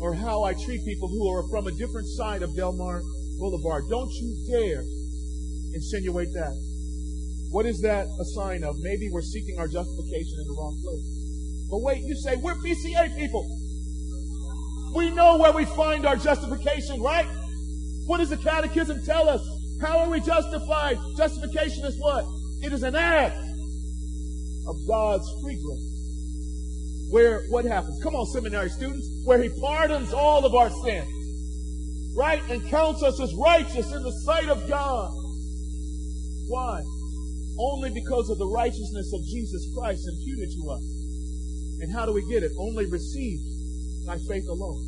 or 0.00 0.14
how 0.14 0.44
I 0.44 0.54
treat 0.54 0.84
people 0.84 1.08
who 1.08 1.28
are 1.28 1.48
from 1.48 1.66
a 1.66 1.72
different 1.72 2.06
side 2.06 2.42
of 2.42 2.54
Delmar 2.54 3.02
Boulevard. 3.38 3.84
Don't 3.88 4.10
you 4.12 4.30
dare 4.48 4.82
insinuate 5.74 6.28
that. 6.34 6.54
What 7.50 7.66
is 7.66 7.80
that 7.82 8.06
a 8.06 8.24
sign 8.36 8.62
of? 8.62 8.76
Maybe 8.80 9.08
we're 9.10 9.22
seeking 9.22 9.58
our 9.58 9.66
justification 9.66 10.36
in 10.38 10.46
the 10.46 10.56
wrong 10.58 10.78
place. 10.82 11.68
But 11.70 11.78
wait, 11.80 12.02
you 12.04 12.14
say 12.14 12.36
we're 12.36 12.54
PCA 12.56 13.16
people. 13.16 13.44
We 14.94 15.10
know 15.10 15.36
where 15.36 15.52
we 15.52 15.64
find 15.64 16.06
our 16.06 16.16
justification, 16.16 17.02
right? 17.02 17.26
What 18.06 18.18
does 18.18 18.30
the 18.30 18.36
catechism 18.36 19.04
tell 19.04 19.28
us? 19.28 19.42
How 19.80 19.98
are 19.98 20.08
we 20.08 20.20
justified? 20.20 20.98
Justification 21.16 21.84
is 21.84 21.98
what? 21.98 22.24
It 22.62 22.72
is 22.72 22.82
an 22.82 22.96
act 22.96 23.36
of 24.68 24.76
God's 24.86 25.26
free 25.42 25.56
grace. 25.56 25.98
Where 27.10 27.42
what 27.48 27.64
happens? 27.64 28.02
Come 28.02 28.14
on, 28.14 28.26
seminary 28.26 28.68
students. 28.68 29.08
Where 29.24 29.42
he 29.42 29.48
pardons 29.60 30.12
all 30.12 30.44
of 30.44 30.54
our 30.54 30.70
sins. 30.84 31.08
Right? 32.16 32.42
And 32.50 32.62
counts 32.68 33.02
us 33.02 33.20
as 33.20 33.34
righteous 33.34 33.90
in 33.92 34.02
the 34.02 34.12
sight 34.24 34.48
of 34.48 34.68
God. 34.68 35.10
Why? 36.48 36.82
Only 37.58 37.90
because 37.90 38.30
of 38.30 38.38
the 38.38 38.46
righteousness 38.46 39.12
of 39.12 39.20
Jesus 39.24 39.66
Christ 39.74 40.06
imputed 40.06 40.50
to 40.50 40.70
us. 40.70 40.82
And 41.80 41.92
how 41.92 42.06
do 42.06 42.12
we 42.12 42.26
get 42.28 42.42
it? 42.42 42.52
Only 42.58 42.86
received 42.86 43.42
by 44.06 44.18
faith 44.28 44.46
alone. 44.48 44.84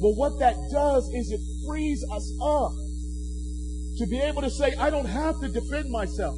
Well, 0.00 0.14
what 0.14 0.38
that 0.40 0.56
does 0.72 1.08
is 1.14 1.30
it 1.30 1.40
frees 1.66 2.04
us 2.10 2.32
up 2.42 2.72
to 3.98 4.06
be 4.06 4.18
able 4.18 4.42
to 4.42 4.50
say, 4.50 4.74
I 4.76 4.88
don't 4.90 5.06
have 5.06 5.38
to 5.40 5.48
defend 5.48 5.90
myself. 5.90 6.36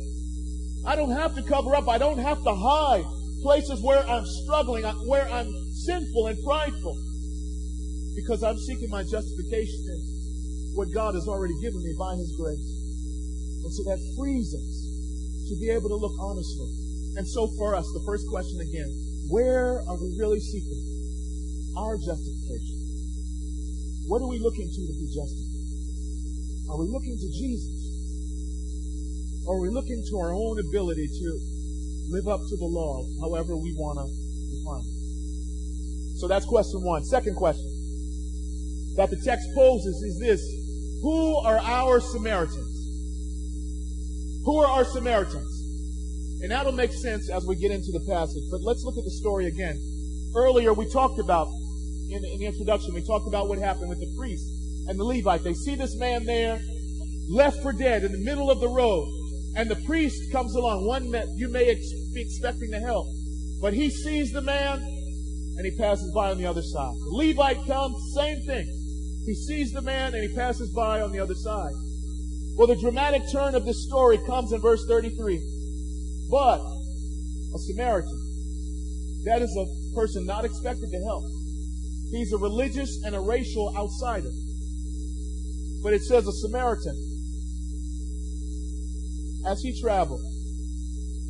I 0.84 0.96
don't 0.96 1.14
have 1.14 1.34
to 1.36 1.42
cover 1.42 1.74
up. 1.76 1.88
I 1.88 1.98
don't 1.98 2.18
have 2.18 2.42
to 2.42 2.54
hide 2.54 3.04
places 3.42 3.82
where 3.82 4.02
I'm 4.06 4.24
struggling, 4.44 4.84
uh, 4.84 4.94
where 5.06 5.28
I'm 5.30 5.46
sinful 5.86 6.26
and 6.26 6.38
prideful. 6.44 6.96
Because 8.14 8.42
I'm 8.42 8.58
seeking 8.58 8.90
my 8.90 9.02
justification 9.02 9.82
in 9.88 10.00
what 10.74 10.88
God 10.94 11.14
has 11.14 11.26
already 11.26 11.54
given 11.62 11.82
me 11.82 11.94
by 11.98 12.14
His 12.14 12.34
grace. 12.36 12.66
And 13.62 13.72
so 13.72 13.82
that 13.88 13.98
frees 14.18 14.52
us 14.54 14.72
to 15.48 15.54
be 15.60 15.70
able 15.70 15.88
to 15.88 15.96
look 15.96 16.14
honestly. 16.18 16.70
And 17.16 17.26
so 17.28 17.46
for 17.58 17.74
us, 17.74 17.86
the 17.94 18.02
first 18.04 18.26
question 18.28 18.58
again, 18.60 18.90
where 19.30 19.80
are 19.86 19.98
we 20.00 20.16
really 20.18 20.40
seeking 20.40 20.82
our 21.78 21.96
justification? 21.96 22.78
What 24.08 24.20
are 24.20 24.28
we 24.28 24.38
looking 24.38 24.66
to 24.66 24.80
to 24.82 24.94
be 24.98 25.08
justified? 25.14 25.52
Are 26.70 26.78
we 26.78 26.86
looking 26.90 27.16
to 27.16 27.28
Jesus? 27.38 27.81
Or 29.46 29.60
we 29.60 29.68
looking 29.68 30.02
to 30.10 30.18
our 30.18 30.32
own 30.32 30.58
ability 30.58 31.08
to 31.08 31.40
live 32.10 32.28
up 32.28 32.40
to 32.48 32.56
the 32.56 32.64
law, 32.64 33.04
however 33.20 33.56
we 33.56 33.74
want 33.74 33.98
to 33.98 34.06
define 34.06 34.80
it? 34.80 36.18
So 36.18 36.28
that's 36.28 36.46
question 36.46 36.82
one. 36.82 37.04
Second 37.04 37.34
question 37.36 37.66
that 38.96 39.10
the 39.10 39.16
text 39.24 39.48
poses 39.54 40.02
is 40.02 40.20
this. 40.20 40.40
Who 41.02 41.36
are 41.38 41.58
our 41.58 42.00
Samaritans? 42.00 42.78
Who 44.44 44.58
are 44.58 44.66
our 44.66 44.84
Samaritans? 44.84 45.50
And 46.42 46.50
that'll 46.50 46.72
make 46.72 46.92
sense 46.92 47.30
as 47.30 47.46
we 47.46 47.56
get 47.56 47.70
into 47.70 47.90
the 47.92 48.04
passage, 48.06 48.42
but 48.50 48.60
let's 48.62 48.84
look 48.84 48.96
at 48.98 49.04
the 49.04 49.10
story 49.10 49.46
again. 49.46 49.80
Earlier 50.34 50.72
we 50.74 50.90
talked 50.90 51.18
about 51.18 51.48
in, 52.10 52.24
in 52.24 52.38
the 52.38 52.46
introduction, 52.46 52.94
we 52.94 53.04
talked 53.06 53.26
about 53.26 53.48
what 53.48 53.58
happened 53.58 53.88
with 53.88 54.00
the 54.00 54.12
priest 54.16 54.44
and 54.88 54.98
the 54.98 55.04
Levite. 55.04 55.42
They 55.44 55.54
see 55.54 55.74
this 55.74 55.96
man 55.96 56.24
there, 56.26 56.60
left 57.30 57.62
for 57.62 57.72
dead 57.72 58.04
in 58.04 58.12
the 58.12 58.18
middle 58.18 58.50
of 58.50 58.60
the 58.60 58.68
road. 58.68 59.08
And 59.54 59.70
the 59.70 59.76
priest 59.86 60.32
comes 60.32 60.54
along, 60.54 60.86
one 60.86 61.10
that 61.10 61.26
you 61.36 61.48
may 61.48 61.68
ex- 61.68 61.92
be 62.14 62.22
expecting 62.22 62.70
to 62.72 62.80
help. 62.80 63.06
But 63.60 63.74
he 63.74 63.90
sees 63.90 64.32
the 64.32 64.40
man 64.40 64.80
and 65.56 65.66
he 65.66 65.76
passes 65.78 66.12
by 66.14 66.30
on 66.30 66.38
the 66.38 66.46
other 66.46 66.62
side. 66.62 66.94
The 66.94 67.10
Levite 67.12 67.66
comes, 67.66 67.96
same 68.14 68.40
thing. 68.46 68.66
He 69.26 69.34
sees 69.34 69.72
the 69.72 69.82
man 69.82 70.14
and 70.14 70.28
he 70.28 70.34
passes 70.34 70.72
by 70.74 71.00
on 71.00 71.12
the 71.12 71.20
other 71.20 71.34
side. 71.34 71.72
Well, 72.56 72.66
the 72.66 72.76
dramatic 72.76 73.22
turn 73.30 73.54
of 73.54 73.64
this 73.64 73.86
story 73.86 74.18
comes 74.26 74.52
in 74.52 74.60
verse 74.60 74.84
33. 74.88 75.38
But 76.30 76.60
a 77.54 77.58
Samaritan, 77.58 78.18
that 79.24 79.42
is 79.42 79.54
a 79.56 79.94
person 79.94 80.26
not 80.26 80.44
expected 80.44 80.90
to 80.90 80.98
help, 81.04 81.24
He's 82.12 82.30
a 82.30 82.36
religious 82.36 83.02
and 83.04 83.14
a 83.16 83.20
racial 83.20 83.74
outsider. 83.74 84.28
But 85.82 85.94
it 85.94 86.02
says 86.02 86.26
a 86.26 86.32
Samaritan. 86.32 86.94
As 89.46 89.60
he 89.60 89.78
traveled, 89.80 90.22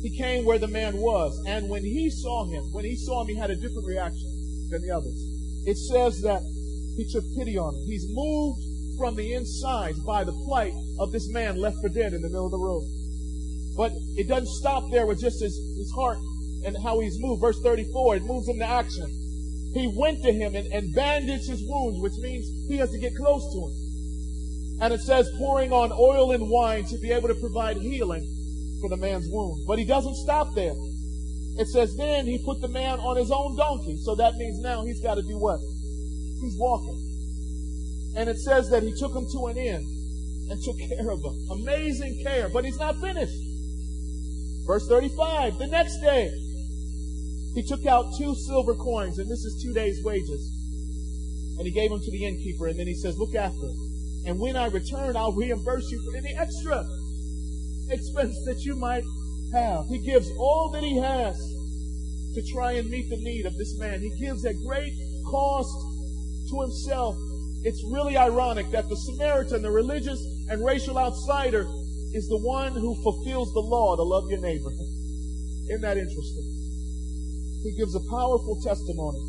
he 0.01 0.15
came 0.17 0.45
where 0.45 0.59
the 0.59 0.67
man 0.67 0.97
was. 0.97 1.41
And 1.47 1.69
when 1.69 1.83
he 1.83 2.09
saw 2.09 2.45
him, 2.45 2.71
when 2.73 2.85
he 2.85 2.95
saw 2.95 3.21
him, 3.21 3.27
he 3.27 3.35
had 3.35 3.49
a 3.49 3.55
different 3.55 3.87
reaction 3.87 4.29
than 4.69 4.81
the 4.81 4.91
others. 4.91 5.17
It 5.65 5.77
says 5.77 6.21
that 6.21 6.41
he 6.97 7.07
took 7.11 7.23
pity 7.37 7.57
on 7.57 7.73
him. 7.73 7.85
He's 7.87 8.05
moved 8.09 8.61
from 8.97 9.15
the 9.15 9.33
inside 9.33 9.95
by 10.05 10.23
the 10.23 10.33
plight 10.45 10.73
of 10.99 11.11
this 11.11 11.29
man 11.29 11.57
left 11.57 11.77
for 11.81 11.89
dead 11.89 12.13
in 12.13 12.21
the 12.21 12.29
middle 12.29 12.45
of 12.45 12.51
the 12.51 12.59
road. 12.59 12.83
But 13.75 13.91
it 14.17 14.27
doesn't 14.27 14.53
stop 14.59 14.91
there 14.91 15.07
with 15.07 15.19
just 15.19 15.41
his, 15.41 15.57
his 15.77 15.91
heart 15.95 16.19
and 16.65 16.77
how 16.83 16.99
he's 16.99 17.19
moved. 17.19 17.41
Verse 17.41 17.59
34, 17.61 18.17
it 18.17 18.23
moves 18.23 18.47
him 18.47 18.59
to 18.59 18.69
action. 18.69 19.09
He 19.73 19.91
went 19.97 20.21
to 20.21 20.31
him 20.31 20.53
and, 20.55 20.67
and 20.71 20.93
bandaged 20.93 21.49
his 21.49 21.63
wounds, 21.65 21.99
which 22.01 22.13
means 22.21 22.45
he 22.69 22.77
has 22.77 22.91
to 22.91 22.99
get 22.99 23.15
close 23.15 23.41
to 23.53 23.59
him. 23.65 23.82
And 24.83 24.91
it 24.91 24.99
says 24.99 25.31
pouring 25.37 25.71
on 25.71 25.93
oil 25.93 26.33
and 26.33 26.49
wine 26.49 26.83
to 26.91 26.97
be 26.97 27.09
able 27.11 27.29
to 27.29 27.35
provide 27.35 27.77
healing 27.77 28.27
for 28.81 28.89
the 28.89 28.97
man's 28.97 29.29
wound. 29.31 29.63
But 29.65 29.79
he 29.79 29.85
doesn't 29.85 30.15
stop 30.15 30.53
there. 30.55 30.75
It 31.55 31.67
says 31.71 31.95
then 31.95 32.27
he 32.27 32.43
put 32.43 32.59
the 32.59 32.67
man 32.67 32.99
on 32.99 33.15
his 33.15 33.31
own 33.31 33.55
donkey. 33.55 33.95
So 34.03 34.13
that 34.15 34.35
means 34.35 34.59
now 34.59 34.83
he's 34.83 34.99
got 34.99 35.15
to 35.15 35.21
do 35.21 35.39
what? 35.39 35.59
He's 36.43 36.59
walking. 36.59 36.99
And 38.17 38.27
it 38.27 38.35
says 38.39 38.69
that 38.71 38.83
he 38.83 38.93
took 38.99 39.15
him 39.15 39.25
to 39.31 39.47
an 39.47 39.55
inn 39.55 39.87
and 40.51 40.59
took 40.61 40.75
care 40.75 41.09
of 41.09 41.23
him. 41.23 41.63
Amazing 41.63 42.19
care. 42.21 42.49
But 42.51 42.65
he's 42.65 42.77
not 42.77 42.99
finished. 42.99 43.39
Verse 44.67 44.85
35, 44.89 45.59
the 45.59 45.67
next 45.67 46.01
day, 46.01 46.27
he 47.55 47.63
took 47.63 47.85
out 47.85 48.11
two 48.17 48.35
silver 48.35 48.75
coins, 48.75 49.17
and 49.17 49.31
this 49.31 49.45
is 49.45 49.63
two 49.63 49.71
days' 49.71 50.03
wages. 50.03 50.43
And 51.57 51.65
he 51.65 51.71
gave 51.71 51.89
them 51.89 52.01
to 52.03 52.11
the 52.11 52.25
innkeeper, 52.25 52.67
and 52.67 52.77
then 52.77 52.87
he 52.87 52.95
says, 52.95 53.17
Look 53.17 53.33
after 53.33 53.63
it. 53.63 53.82
And 54.25 54.39
when 54.39 54.55
I 54.55 54.67
return, 54.67 55.15
I'll 55.17 55.33
reimburse 55.33 55.91
you 55.91 56.01
for 56.05 56.17
any 56.17 56.33
extra 56.35 56.83
expense 57.89 58.43
that 58.45 58.63
you 58.63 58.75
might 58.75 59.03
have. 59.53 59.85
He 59.87 59.99
gives 59.99 60.29
all 60.37 60.69
that 60.71 60.83
he 60.83 60.97
has 60.97 61.37
to 62.35 62.41
try 62.53 62.73
and 62.73 62.89
meet 62.89 63.09
the 63.09 63.17
need 63.17 63.45
of 63.45 63.55
this 63.57 63.77
man. 63.77 64.01
He 64.01 64.09
gives 64.19 64.45
at 64.45 64.55
great 64.65 64.93
cost 65.29 65.75
to 66.49 66.61
himself. 66.61 67.15
It's 67.63 67.83
really 67.91 68.17
ironic 68.17 68.71
that 68.71 68.89
the 68.89 68.95
Samaritan, 68.95 69.61
the 69.61 69.71
religious 69.71 70.19
and 70.49 70.63
racial 70.65 70.97
outsider, 70.97 71.65
is 72.13 72.27
the 72.29 72.39
one 72.39 72.73
who 72.73 72.95
fulfills 73.03 73.53
the 73.53 73.59
law 73.59 73.95
to 73.95 74.03
love 74.03 74.29
your 74.29 74.39
neighbor. 74.39 74.71
Isn't 75.69 75.81
that 75.81 75.97
interesting? 75.97 76.45
He 77.63 77.73
gives 77.77 77.95
a 77.95 78.03
powerful 78.09 78.59
testimony 78.61 79.23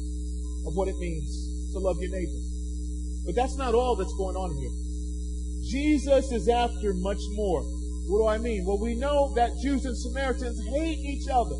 of 0.66 0.74
what 0.74 0.88
it 0.88 0.96
means 0.98 1.72
to 1.72 1.78
love 1.78 1.96
your 2.00 2.10
neighbor. 2.10 2.40
But 3.26 3.34
that's 3.34 3.56
not 3.56 3.74
all 3.74 3.96
that's 3.96 4.14
going 4.16 4.36
on 4.36 4.50
here. 4.56 4.83
Jesus 5.70 6.32
is 6.32 6.48
after 6.48 6.94
much 6.94 7.20
more. 7.32 7.62
What 8.06 8.18
do 8.18 8.26
I 8.26 8.38
mean? 8.38 8.64
Well, 8.66 8.78
we 8.78 8.94
know 8.94 9.32
that 9.34 9.50
Jews 9.62 9.84
and 9.84 9.96
Samaritans 9.96 10.60
hate 10.68 10.98
each 10.98 11.28
other. 11.28 11.56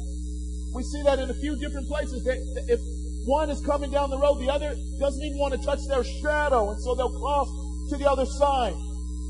We 0.75 0.82
see 0.82 1.02
that 1.02 1.18
in 1.18 1.30
a 1.30 1.34
few 1.34 1.56
different 1.56 1.88
places. 1.88 2.25
That 2.25 2.38
if 2.68 2.80
one 3.26 3.49
is 3.49 3.61
coming 3.64 3.90
down 3.90 4.11
the 4.11 4.18
road, 4.18 4.40
the 4.40 4.50
other 4.52 4.75
doesn't 5.00 5.23
even 5.23 5.38
want 5.38 5.54
to 5.54 5.61
touch 5.64 5.80
their 5.88 6.04
shadow, 6.04 6.70
and 6.70 6.80
so 6.82 6.94
they'll 6.94 7.18
cross 7.18 7.49
to 7.90 7.96
the 7.96 8.11
other 8.11 8.26
side. 8.26 8.75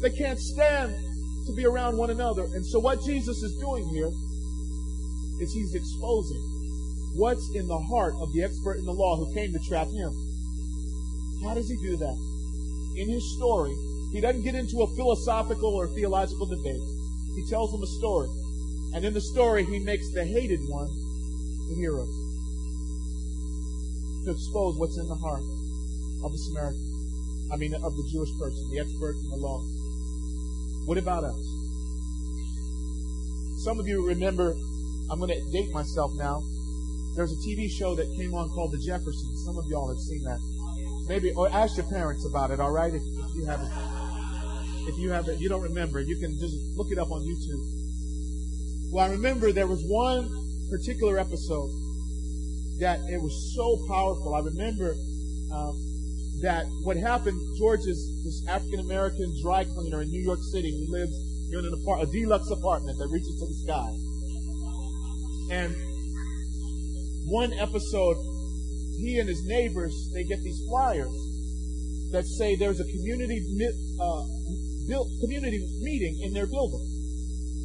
They 0.02 0.10
can't 0.10 0.38
stand 0.38 0.94
to 1.46 1.52
be 1.54 1.66
around 1.66 1.96
one 1.96 2.10
another. 2.10 2.44
And 2.44 2.66
so 2.66 2.78
what 2.78 2.98
Jesus 3.04 3.42
is 3.42 3.56
doing 3.60 3.86
here 3.88 4.10
is 5.40 5.52
he's 5.52 5.74
exposing 5.74 6.42
what's 7.14 7.48
in 7.54 7.68
the 7.68 7.78
heart 7.78 8.14
of 8.18 8.32
the 8.32 8.42
expert 8.42 8.78
in 8.78 8.84
the 8.84 8.92
law 8.92 9.16
who 9.16 9.32
came 9.34 9.52
to 9.52 9.58
trap 9.68 9.86
him. 9.86 10.10
How 11.44 11.54
does 11.54 11.68
he 11.68 11.76
do 11.76 11.96
that? 11.96 12.16
In 12.96 13.08
his 13.08 13.22
story, 13.36 13.74
he 14.14 14.20
doesn't 14.20 14.42
get 14.42 14.54
into 14.54 14.82
a 14.82 14.86
philosophical 14.94 15.74
or 15.74 15.88
theological 15.88 16.46
debate. 16.46 16.80
He 17.34 17.44
tells 17.50 17.72
them 17.72 17.82
a 17.82 17.90
story. 17.98 18.28
And 18.94 19.04
in 19.04 19.12
the 19.12 19.20
story, 19.20 19.64
he 19.64 19.80
makes 19.80 20.12
the 20.12 20.24
hated 20.24 20.60
one 20.68 20.86
the 21.68 21.74
hero. 21.74 22.06
To 24.24 24.30
expose 24.30 24.78
what's 24.78 24.96
in 24.98 25.08
the 25.08 25.16
heart 25.16 25.42
of 26.22 26.30
the 26.30 26.38
Samaritan. 26.38 26.78
I 27.52 27.56
mean, 27.56 27.74
of 27.74 27.96
the 27.96 28.08
Jewish 28.12 28.30
person, 28.38 28.70
the 28.70 28.78
expert 28.78 29.16
in 29.16 29.30
the 29.30 29.36
law. 29.36 29.58
What 30.86 30.96
about 30.96 31.24
us? 31.24 31.34
Some 33.64 33.80
of 33.80 33.88
you 33.88 34.06
remember, 34.06 34.54
I'm 35.10 35.18
going 35.18 35.34
to 35.34 35.52
date 35.52 35.72
myself 35.72 36.12
now. 36.14 36.40
There's 37.16 37.32
a 37.32 37.40
TV 37.42 37.68
show 37.68 37.96
that 37.96 38.06
came 38.16 38.32
on 38.32 38.48
called 38.50 38.70
The 38.70 38.78
Jeffersons. 38.78 39.44
Some 39.44 39.58
of 39.58 39.64
y'all 39.66 39.88
have 39.88 39.98
seen 39.98 40.22
that. 40.22 40.38
Maybe, 41.08 41.32
or 41.32 41.50
ask 41.50 41.76
your 41.76 41.86
parents 41.86 42.24
about 42.24 42.50
it, 42.50 42.60
all 42.60 42.70
right? 42.70 42.94
If, 42.94 43.02
if 43.02 43.34
you 43.34 43.44
haven't, 43.44 43.70
if 44.86 44.98
you 44.98 45.10
haven't, 45.10 45.40
you 45.40 45.48
don't 45.48 45.62
remember, 45.62 46.00
you 46.00 46.16
can 46.18 46.32
just 46.38 46.56
look 46.76 46.90
it 46.90 46.98
up 46.98 47.10
on 47.10 47.20
YouTube. 47.22 48.92
Well, 48.92 49.06
I 49.06 49.10
remember 49.10 49.52
there 49.52 49.66
was 49.66 49.82
one 49.86 50.28
particular 50.70 51.18
episode 51.18 51.70
that 52.80 53.00
it 53.08 53.20
was 53.20 53.54
so 53.54 53.78
powerful. 53.88 54.34
I 54.34 54.40
remember 54.40 54.94
um, 55.52 55.74
that 56.42 56.66
what 56.82 56.96
happened, 56.96 57.38
George 57.58 57.80
is 57.86 57.98
this 58.24 58.46
African 58.48 58.80
American 58.80 59.32
dry 59.42 59.64
cleaner 59.64 60.02
in 60.02 60.10
New 60.10 60.22
York 60.22 60.40
City 60.52 60.70
who 60.70 60.92
lives 60.92 61.14
in 61.52 61.64
an 61.64 61.72
apart, 61.82 62.02
a 62.02 62.06
deluxe 62.10 62.50
apartment 62.50 62.98
that 62.98 63.08
reaches 63.08 63.34
to 63.38 63.46
the 63.46 63.58
sky. 63.64 63.90
And 65.54 65.74
one 67.30 67.52
episode, 67.54 68.16
he 68.98 69.18
and 69.18 69.28
his 69.28 69.44
neighbors, 69.46 69.94
they 70.12 70.24
get 70.24 70.42
these 70.42 70.60
flyers 70.68 71.14
that 72.12 72.24
say 72.26 72.56
there's 72.56 72.80
a 72.80 72.84
community 72.84 73.40
uh, 74.00 74.24
community 75.20 75.64
meeting 75.80 76.20
in 76.22 76.32
their 76.32 76.46
building. 76.46 76.84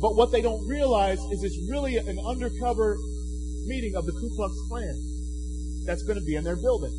But 0.01 0.15
what 0.15 0.31
they 0.31 0.41
don't 0.41 0.65
realize 0.67 1.19
is 1.31 1.43
it's 1.43 1.59
really 1.69 1.97
an 1.97 2.19
undercover 2.25 2.97
meeting 3.67 3.95
of 3.95 4.05
the 4.05 4.13
Ku 4.13 4.29
Klux 4.35 4.55
Klan 4.69 4.95
that's 5.85 6.03
going 6.03 6.17
to 6.17 6.25
be 6.25 6.35
in 6.35 6.43
their 6.43 6.55
building. 6.55 6.93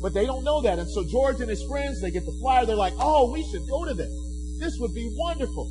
But 0.00 0.14
they 0.14 0.24
don't 0.24 0.44
know 0.44 0.62
that. 0.62 0.78
And 0.78 0.88
so 0.88 1.04
George 1.04 1.40
and 1.40 1.50
his 1.50 1.62
friends, 1.64 2.00
they 2.00 2.10
get 2.10 2.24
the 2.24 2.36
flyer. 2.40 2.64
They're 2.64 2.76
like, 2.76 2.94
oh, 2.98 3.32
we 3.32 3.42
should 3.50 3.66
go 3.68 3.84
to 3.84 3.94
this. 3.94 4.12
This 4.58 4.76
would 4.80 4.94
be 4.94 5.08
wonderful. 5.16 5.70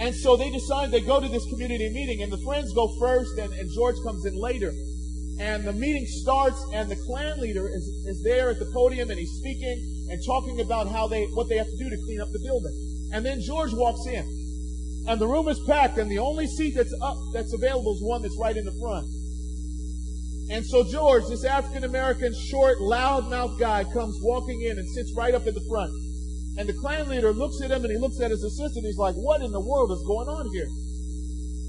And 0.00 0.14
so 0.14 0.36
they 0.36 0.50
decide 0.50 0.90
they 0.90 1.00
go 1.00 1.20
to 1.20 1.28
this 1.28 1.44
community 1.50 1.88
meeting 1.90 2.22
and 2.22 2.30
the 2.30 2.38
friends 2.38 2.72
go 2.72 2.86
first 3.00 3.36
and, 3.38 3.52
and 3.54 3.68
George 3.74 3.96
comes 4.04 4.24
in 4.24 4.34
later. 4.38 4.72
And 5.40 5.64
the 5.64 5.72
meeting 5.72 6.06
starts 6.06 6.58
and 6.74 6.90
the 6.90 6.96
Klan 7.06 7.40
leader 7.40 7.68
is, 7.68 7.84
is 8.06 8.22
there 8.22 8.50
at 8.50 8.58
the 8.58 8.70
podium 8.72 9.10
and 9.10 9.18
he's 9.18 9.32
speaking 9.38 10.06
and 10.10 10.20
talking 10.26 10.60
about 10.60 10.88
how 10.88 11.08
they, 11.08 11.24
what 11.34 11.48
they 11.48 11.56
have 11.56 11.66
to 11.66 11.76
do 11.78 11.90
to 11.90 11.96
clean 12.06 12.20
up 12.20 12.28
the 12.32 12.40
building. 12.40 12.74
And 13.12 13.24
then 13.24 13.40
George 13.40 13.72
walks 13.72 14.06
in 14.06 14.24
and 15.08 15.20
the 15.20 15.26
room 15.26 15.48
is 15.48 15.58
packed 15.66 15.98
and 15.98 16.10
the 16.10 16.18
only 16.18 16.46
seat 16.46 16.74
that's 16.76 16.94
up, 17.00 17.16
that's 17.32 17.54
available 17.54 17.94
is 17.94 18.02
one 18.02 18.22
that's 18.22 18.36
right 18.38 18.56
in 18.56 18.64
the 18.64 18.76
front. 18.80 19.06
And 20.50 20.64
so 20.64 20.82
George, 20.90 21.24
this 21.28 21.44
African 21.44 21.84
American, 21.84 22.34
short, 22.34 22.80
loud-mouthed 22.80 23.60
guy, 23.60 23.84
comes 23.84 24.18
walking 24.22 24.62
in 24.62 24.78
and 24.78 24.88
sits 24.90 25.12
right 25.16 25.34
up 25.34 25.46
in 25.46 25.54
the 25.54 25.64
front. 25.68 25.92
And 26.58 26.68
the 26.68 26.72
Klan 26.72 27.08
leader 27.08 27.32
looks 27.32 27.60
at 27.62 27.70
him 27.70 27.84
and 27.84 27.92
he 27.92 27.98
looks 27.98 28.20
at 28.20 28.30
his 28.30 28.42
assistant. 28.42 28.84
He's 28.84 28.96
like, 28.96 29.14
"What 29.14 29.42
in 29.42 29.52
the 29.52 29.60
world 29.60 29.92
is 29.92 30.02
going 30.06 30.28
on 30.28 30.50
here?" 30.52 30.66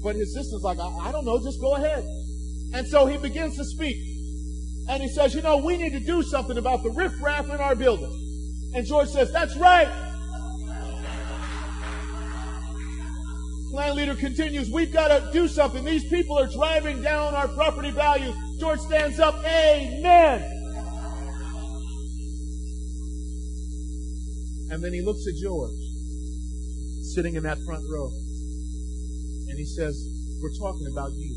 But 0.02 0.16
his 0.16 0.34
assistant's 0.34 0.64
like, 0.64 0.78
I, 0.78 1.08
I 1.08 1.12
don't 1.12 1.24
know. 1.24 1.38
Just 1.42 1.60
go 1.60 1.74
ahead." 1.76 2.02
And 2.72 2.86
so 2.88 3.06
he 3.06 3.18
begins 3.18 3.56
to 3.56 3.64
speak, 3.64 3.96
and 4.88 5.02
he 5.02 5.08
says, 5.08 5.34
"You 5.34 5.42
know, 5.42 5.58
we 5.58 5.76
need 5.76 5.92
to 5.92 6.00
do 6.00 6.22
something 6.22 6.56
about 6.56 6.82
the 6.82 6.90
riffraff 6.90 7.50
in 7.50 7.60
our 7.60 7.76
building." 7.76 8.10
And 8.74 8.86
George 8.86 9.10
says, 9.10 9.30
"That's 9.30 9.56
right." 9.56 10.09
Klan 13.70 13.94
leader 13.94 14.16
continues, 14.16 14.68
we've 14.68 14.92
got 14.92 15.08
to 15.08 15.30
do 15.32 15.46
something. 15.46 15.84
These 15.84 16.08
people 16.08 16.36
are 16.36 16.48
driving 16.48 17.02
down 17.02 17.34
our 17.34 17.46
property 17.48 17.92
value. 17.92 18.32
George 18.58 18.80
stands 18.80 19.20
up, 19.20 19.36
amen. 19.44 20.42
And 24.70 24.82
then 24.82 24.92
he 24.92 25.02
looks 25.02 25.26
at 25.26 25.34
George, 25.40 25.70
sitting 27.14 27.36
in 27.36 27.44
that 27.44 27.58
front 27.64 27.84
row. 27.92 28.10
And 29.48 29.56
he 29.56 29.64
says, 29.64 29.94
we're 30.42 30.54
talking 30.58 30.86
about 30.90 31.12
you. 31.12 31.34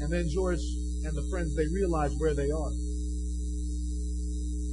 And 0.00 0.10
then 0.10 0.28
George 0.32 0.60
and 1.04 1.14
the 1.14 1.26
friends, 1.30 1.54
they 1.54 1.66
realize 1.68 2.14
where 2.18 2.34
they 2.34 2.50
are. 2.50 2.72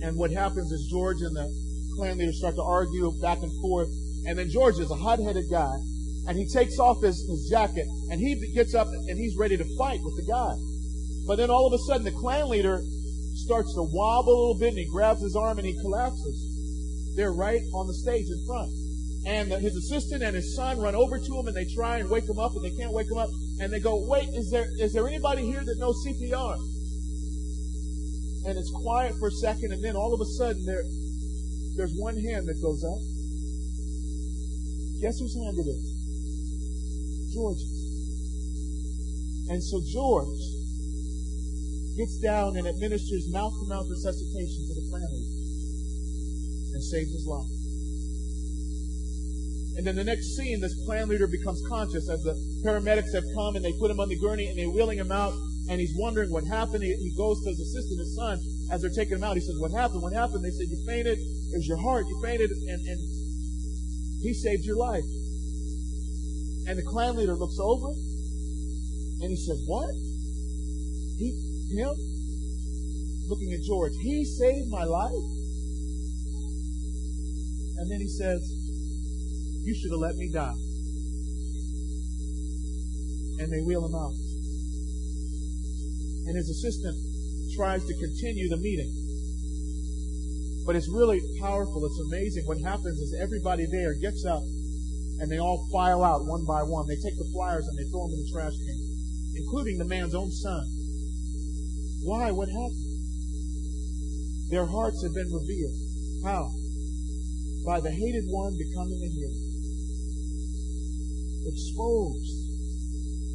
And 0.07 0.15
what 0.17 0.31
happens 0.31 0.71
is 0.71 0.87
George 0.89 1.21
and 1.21 1.35
the 1.35 1.51
Klan 1.97 2.17
leader 2.17 2.31
start 2.31 2.55
to 2.55 2.63
argue 2.63 3.11
back 3.21 3.41
and 3.41 3.51
forth. 3.61 3.89
And 4.27 4.37
then 4.37 4.49
George 4.49 4.77
is 4.77 4.91
a 4.91 4.95
hot-headed 4.95 5.45
guy. 5.49 5.73
And 6.27 6.37
he 6.37 6.45
takes 6.45 6.77
off 6.77 7.01
his, 7.01 7.23
his 7.23 7.47
jacket 7.49 7.87
and 8.11 8.19
he 8.19 8.35
gets 8.53 8.75
up 8.75 8.87
and 8.87 9.17
he's 9.17 9.37
ready 9.37 9.55
to 9.55 9.63
fight 9.77 10.03
with 10.03 10.19
the 10.19 10.27
guy. 10.27 10.53
But 11.25 11.37
then 11.37 11.49
all 11.49 11.65
of 11.65 11.71
a 11.71 11.79
sudden 11.87 12.03
the 12.03 12.11
Klan 12.11 12.49
leader 12.49 12.83
starts 13.35 13.73
to 13.75 13.83
wobble 13.83 14.33
a 14.33 14.39
little 14.39 14.59
bit 14.59 14.69
and 14.69 14.77
he 14.77 14.87
grabs 14.91 15.21
his 15.21 15.37
arm 15.37 15.57
and 15.57 15.65
he 15.65 15.79
collapses. 15.79 17.15
They're 17.15 17.31
right 17.31 17.61
on 17.73 17.87
the 17.87 17.93
stage 17.93 18.27
in 18.27 18.45
front. 18.45 18.69
And 19.25 19.51
his 19.63 19.75
assistant 19.75 20.21
and 20.21 20.35
his 20.35 20.55
son 20.55 20.79
run 20.79 20.95
over 20.95 21.17
to 21.17 21.39
him 21.39 21.47
and 21.47 21.55
they 21.55 21.65
try 21.73 21.97
and 21.97 22.09
wake 22.09 22.27
him 22.27 22.39
up 22.39 22.51
and 22.55 22.63
they 22.63 22.75
can't 22.75 22.91
wake 22.91 23.09
him 23.09 23.17
up. 23.17 23.29
And 23.59 23.71
they 23.71 23.79
go, 23.79 24.05
wait, 24.07 24.27
is 24.35 24.51
there, 24.51 24.67
is 24.79 24.91
there 24.93 25.07
anybody 25.07 25.43
here 25.43 25.63
that 25.63 25.79
knows 25.79 25.95
CPR? 26.05 26.55
And 28.47 28.57
it's 28.57 28.71
quiet 28.71 29.15
for 29.19 29.27
a 29.27 29.31
second, 29.31 29.73
and 29.73 29.83
then 29.83 29.97
all 29.97 30.13
of 30.13 30.21
a 30.21 30.25
sudden 30.39 30.63
there, 30.65 30.83
there's 31.75 31.91
one 31.99 32.15
hand 32.15 32.47
that 32.47 32.61
goes 32.61 32.83
up. 32.83 33.16
Guess 35.01 35.19
whose 35.19 35.35
hand 35.35 35.57
it 35.57 35.67
is? 35.69 37.33
George's. 37.33 37.77
And 39.49 39.63
so 39.63 39.79
George 39.93 40.41
gets 41.95 42.19
down 42.19 42.57
and 42.57 42.67
administers 42.67 43.29
mouth-to-mouth 43.31 43.87
resuscitation 43.89 44.67
to 44.67 44.73
the 44.75 44.85
family 44.91 45.25
and 46.73 46.83
saves 46.83 47.11
his 47.11 47.25
life. 47.25 47.49
And 49.77 49.85
then 49.85 49.95
the 49.95 50.03
next 50.03 50.35
scene, 50.35 50.59
this 50.59 50.73
Klan 50.85 51.07
leader 51.07 51.27
becomes 51.27 51.61
conscious 51.69 52.09
as 52.09 52.23
the 52.23 52.33
paramedics 52.65 53.13
have 53.13 53.23
come 53.35 53.55
and 53.55 53.63
they 53.63 53.73
put 53.77 53.91
him 53.91 53.99
on 53.99 54.09
the 54.09 54.17
gurney 54.17 54.47
and 54.47 54.57
they're 54.57 54.69
wheeling 54.69 54.97
him 54.97 55.11
out 55.11 55.33
and 55.69 55.79
he's 55.79 55.93
wondering 55.95 56.31
what 56.31 56.43
happened. 56.45 56.81
He, 56.81 56.89
he 56.97 57.13
goes 57.15 57.37
to 57.43 57.49
his 57.49 57.59
assistant, 57.61 57.99
his 57.99 58.15
son, 58.17 58.41
as 58.73 58.81
they're 58.81 58.93
taking 58.93 59.17
him 59.17 59.23
out. 59.23 59.35
He 59.37 59.45
says, 59.45 59.55
what 59.59 59.71
happened? 59.71 60.01
What 60.01 60.13
happened? 60.13 60.43
They 60.43 60.49
said, 60.49 60.67
you 60.69 60.81
fainted. 60.87 61.17
It 61.21 61.55
was 61.61 61.67
your 61.67 61.77
heart. 61.77 62.05
You 62.09 62.19
fainted 62.25 62.49
and, 62.49 62.81
and 62.89 62.99
he 64.27 64.33
saved 64.33 64.65
your 64.65 64.75
life. 64.75 65.07
And 66.67 66.77
the 66.77 66.83
Klan 66.83 67.15
leader 67.15 67.35
looks 67.35 67.57
over 67.59 67.87
and 69.23 69.31
he 69.31 69.37
says, 69.37 69.63
what? 69.65 69.87
He, 71.15 71.31
him? 71.71 71.95
Looking 73.31 73.53
at 73.53 73.63
George, 73.63 73.93
he 74.03 74.25
saved 74.25 74.67
my 74.67 74.83
life? 74.83 75.23
And 77.79 77.89
then 77.89 77.99
he 78.03 78.07
says, 78.07 78.43
you 79.63 79.73
should 79.79 79.91
have 79.91 79.99
let 79.99 80.15
me 80.15 80.29
die. 80.31 80.59
And 83.39 83.47
they 83.47 83.61
wheel 83.63 83.85
him 83.87 83.95
out. 83.95 84.11
And 86.27 86.35
his 86.35 86.49
assistant 86.49 86.99
tries 87.55 87.85
to 87.85 87.93
continue 87.95 88.49
the 88.49 88.57
meeting. 88.57 89.06
But 90.67 90.75
it's 90.75 90.91
really 90.91 91.23
powerful. 91.39 91.79
It's 91.87 91.99
amazing. 92.11 92.43
What 92.43 92.59
happens 92.59 92.99
is 92.99 93.15
everybody 93.15 93.63
there 93.71 93.95
gets 94.03 94.27
up 94.27 94.43
and 95.23 95.31
they 95.31 95.39
all 95.39 95.63
file 95.71 96.03
out 96.03 96.27
one 96.27 96.43
by 96.43 96.59
one. 96.61 96.85
They 96.91 96.99
take 96.99 97.15
the 97.15 97.31
flyers 97.31 97.63
and 97.71 97.79
they 97.79 97.87
throw 97.87 98.03
them 98.03 98.19
in 98.19 98.27
the 98.27 98.31
trash 98.35 98.51
can, 98.51 98.79
including 99.39 99.79
the 99.79 99.87
man's 99.87 100.13
own 100.13 100.27
son. 100.29 100.67
Why? 102.03 102.35
What 102.35 102.51
happened? 102.51 102.83
Their 104.51 104.67
hearts 104.67 104.99
have 105.07 105.15
been 105.15 105.31
revealed. 105.31 105.79
How? 106.27 106.51
By 107.63 107.79
the 107.79 107.91
hated 107.91 108.27
one 108.27 108.51
becoming 108.59 108.99
a 108.99 109.09
hero 109.15 109.31
Exposed 111.47 112.31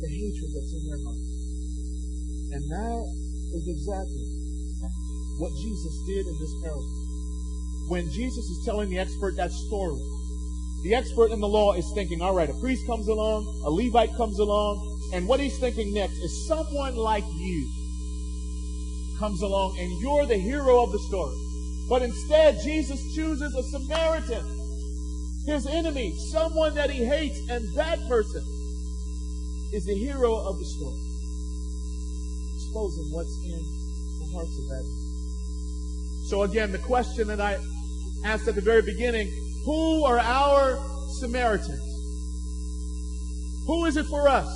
the 0.05 0.09
hatred 0.13 0.51
that's 0.53 0.73
in 0.77 0.85
their 0.85 1.01
hearts. 1.01 1.33
And 2.53 2.63
that 2.77 3.05
is 3.57 3.65
exactly 3.73 4.27
what 5.41 5.53
Jesus 5.65 5.95
did 6.05 6.29
in 6.29 6.37
this 6.37 6.55
parable. 6.61 7.02
When 7.89 8.11
Jesus 8.11 8.45
is 8.47 8.65
telling 8.65 8.91
the 8.91 8.99
expert 8.99 9.37
that 9.37 9.51
story, 9.51 10.01
the 10.83 10.95
expert 10.95 11.31
in 11.31 11.41
the 11.41 11.49
law 11.49 11.75
is 11.75 11.91
thinking, 11.95 12.23
all 12.23 12.35
right, 12.35 12.49
a 12.49 12.55
priest 12.55 12.87
comes 12.87 13.09
along, 13.09 13.45
a 13.65 13.71
Levite 13.71 14.15
comes 14.17 14.39
along, 14.39 15.11
and 15.15 15.29
what 15.29 15.41
he's 15.41 15.59
thinking 15.59 15.93
next 15.93 16.15
is 16.15 16.49
someone 16.49 16.97
like 16.97 17.25
you 17.37 17.71
comes 19.19 19.43
along 19.43 19.77
and 19.79 20.01
you're 20.01 20.27
the 20.27 20.39
hero 20.39 20.83
of 20.83 20.91
the 20.91 20.99
story. 21.01 21.37
But 21.89 22.03
instead, 22.03 22.59
Jesus 22.65 23.15
chooses 23.15 23.55
a 23.55 23.63
Samaritan 23.63 24.63
his 25.47 25.67
enemy, 25.67 26.15
someone 26.31 26.75
that 26.75 26.91
he 26.91 27.05
hates, 27.05 27.39
and 27.51 27.67
that 27.75 27.99
person 28.09 28.43
is 29.73 29.85
the 29.85 29.95
hero 29.95 30.37
of 30.37 30.59
the 30.59 30.65
story. 30.65 31.01
Exposing 32.55 33.11
what's 33.13 33.35
in 33.45 33.59
the 34.21 34.33
hearts 34.33 34.57
of 34.59 34.69
that. 34.69 34.85
So 36.29 36.43
again, 36.43 36.71
the 36.71 36.79
question 36.79 37.27
that 37.29 37.41
I 37.41 37.59
asked 38.25 38.49
at 38.49 38.55
the 38.55 38.61
very 38.61 38.83
beginning, 38.83 39.29
who 39.65 40.05
are 40.05 40.19
our 40.19 40.79
Samaritans? 41.21 41.81
Who 43.67 43.85
is 43.87 43.97
it 43.97 44.07
for 44.07 44.29
us? 44.29 44.49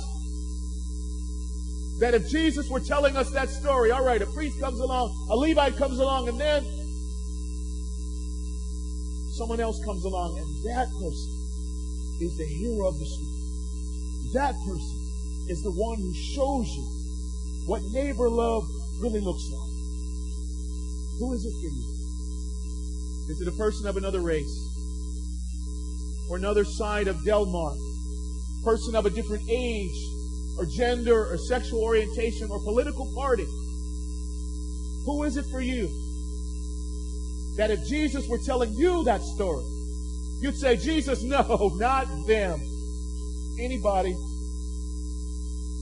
That 1.99 2.13
if 2.13 2.29
Jesus 2.29 2.69
were 2.69 2.79
telling 2.79 3.17
us 3.17 3.31
that 3.31 3.49
story, 3.49 3.91
all 3.91 4.03
right, 4.03 4.21
a 4.21 4.25
priest 4.27 4.59
comes 4.59 4.79
along, 4.79 5.27
a 5.29 5.35
Levite 5.35 5.77
comes 5.77 5.99
along, 5.99 6.29
and 6.29 6.39
then 6.39 6.63
someone 9.37 9.59
else 9.59 9.79
comes 9.85 10.03
along 10.03 10.35
and 10.39 10.65
that 10.65 10.89
person 10.99 11.37
is 12.19 12.35
the 12.37 12.45
hero 12.45 12.87
of 12.87 12.97
the 12.97 13.05
story. 13.05 14.33
That 14.33 14.55
person 14.65 14.97
is 15.47 15.61
the 15.61 15.71
one 15.71 15.99
who 15.99 16.13
shows 16.13 16.67
you 16.67 16.83
what 17.67 17.83
neighbor 17.93 18.29
love 18.29 18.67
really 18.99 19.19
looks 19.19 19.45
like. 19.51 19.69
Who 21.19 21.33
is 21.33 21.45
it 21.45 21.53
for 21.53 21.69
you? 21.69 21.96
Is 23.29 23.41
it 23.41 23.47
a 23.47 23.57
person 23.57 23.87
of 23.87 23.97
another 23.97 24.21
race? 24.21 24.55
Or 26.29 26.37
another 26.37 26.65
side 26.65 27.07
of 27.07 27.23
Delmar? 27.23 27.75
Person 28.63 28.95
of 28.95 29.05
a 29.05 29.09
different 29.09 29.49
age 29.49 29.97
or 30.57 30.65
gender 30.65 31.31
or 31.31 31.37
sexual 31.37 31.83
orientation 31.83 32.49
or 32.49 32.59
political 32.63 33.13
party? 33.15 33.45
Who 35.05 35.23
is 35.23 35.37
it 35.37 35.45
for 35.51 35.61
you? 35.61 36.07
that 37.57 37.71
if 37.71 37.83
Jesus 37.87 38.27
were 38.27 38.37
telling 38.37 38.71
you 38.75 39.03
that 39.03 39.21
story, 39.21 39.65
you'd 40.41 40.55
say, 40.55 40.77
Jesus, 40.77 41.23
no, 41.23 41.41
not 41.75 42.05
them. 42.27 42.61
Anybody 43.59 44.15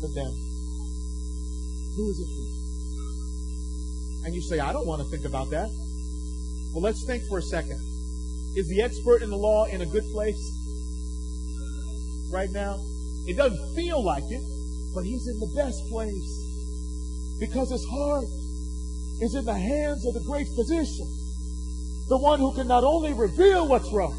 but 0.01 0.13
them. 0.15 0.31
Who 1.95 2.09
is 2.09 2.19
it 2.19 2.25
for 2.25 2.41
you? 2.41 2.55
And 4.25 4.33
you 4.33 4.41
say, 4.41 4.59
I 4.59 4.71
don't 4.71 4.87
want 4.87 5.01
to 5.03 5.09
think 5.09 5.25
about 5.25 5.49
that. 5.51 5.69
Well, 6.75 6.83
let's 6.83 7.05
think 7.05 7.23
for 7.29 7.37
a 7.37 7.41
second. 7.41 7.79
Is 8.57 8.67
the 8.67 8.81
expert 8.81 9.23
in 9.23 9.29
the 9.29 9.37
law 9.37 9.63
in 9.65 9.79
a 9.79 9.85
good 9.85 10.03
place 10.11 10.43
right 12.29 12.51
now? 12.51 12.83
It 13.27 13.37
doesn't 13.37 13.75
feel 13.75 14.03
like 14.03 14.25
it, 14.29 14.43
but 14.93 15.05
he's 15.05 15.25
in 15.27 15.39
the 15.39 15.51
best 15.55 15.79
place 15.87 17.39
because 17.39 17.71
his 17.71 17.85
heart 17.85 18.27
is 19.21 19.35
in 19.35 19.45
the 19.45 19.53
hands 19.53 20.05
of 20.05 20.13
the 20.13 20.23
great 20.27 20.47
physician 20.55 21.07
the 22.09 22.17
one 22.17 22.39
who 22.39 22.53
can 22.53 22.67
not 22.67 22.83
only 22.83 23.13
reveal 23.13 23.67
what's 23.67 23.91
wrong, 23.91 24.13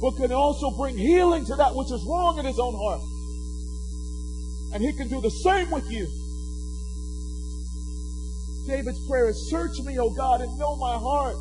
but 0.00 0.16
can 0.16 0.32
also 0.32 0.70
bring 0.70 0.96
healing 0.96 1.44
to 1.44 1.56
that 1.56 1.74
which 1.74 1.90
is 1.90 2.02
wrong 2.08 2.38
in 2.38 2.44
his 2.46 2.58
own 2.58 2.74
heart. 2.74 3.02
And 4.72 4.82
he 4.82 4.92
can 4.92 5.08
do 5.08 5.20
the 5.20 5.30
same 5.30 5.70
with 5.70 5.90
you. 5.90 6.06
David's 8.70 9.04
prayer 9.08 9.28
is 9.28 9.50
Search 9.50 9.80
me, 9.80 9.98
O 9.98 10.10
God, 10.10 10.40
and 10.40 10.56
know 10.56 10.76
my 10.76 10.96
heart. 10.96 11.34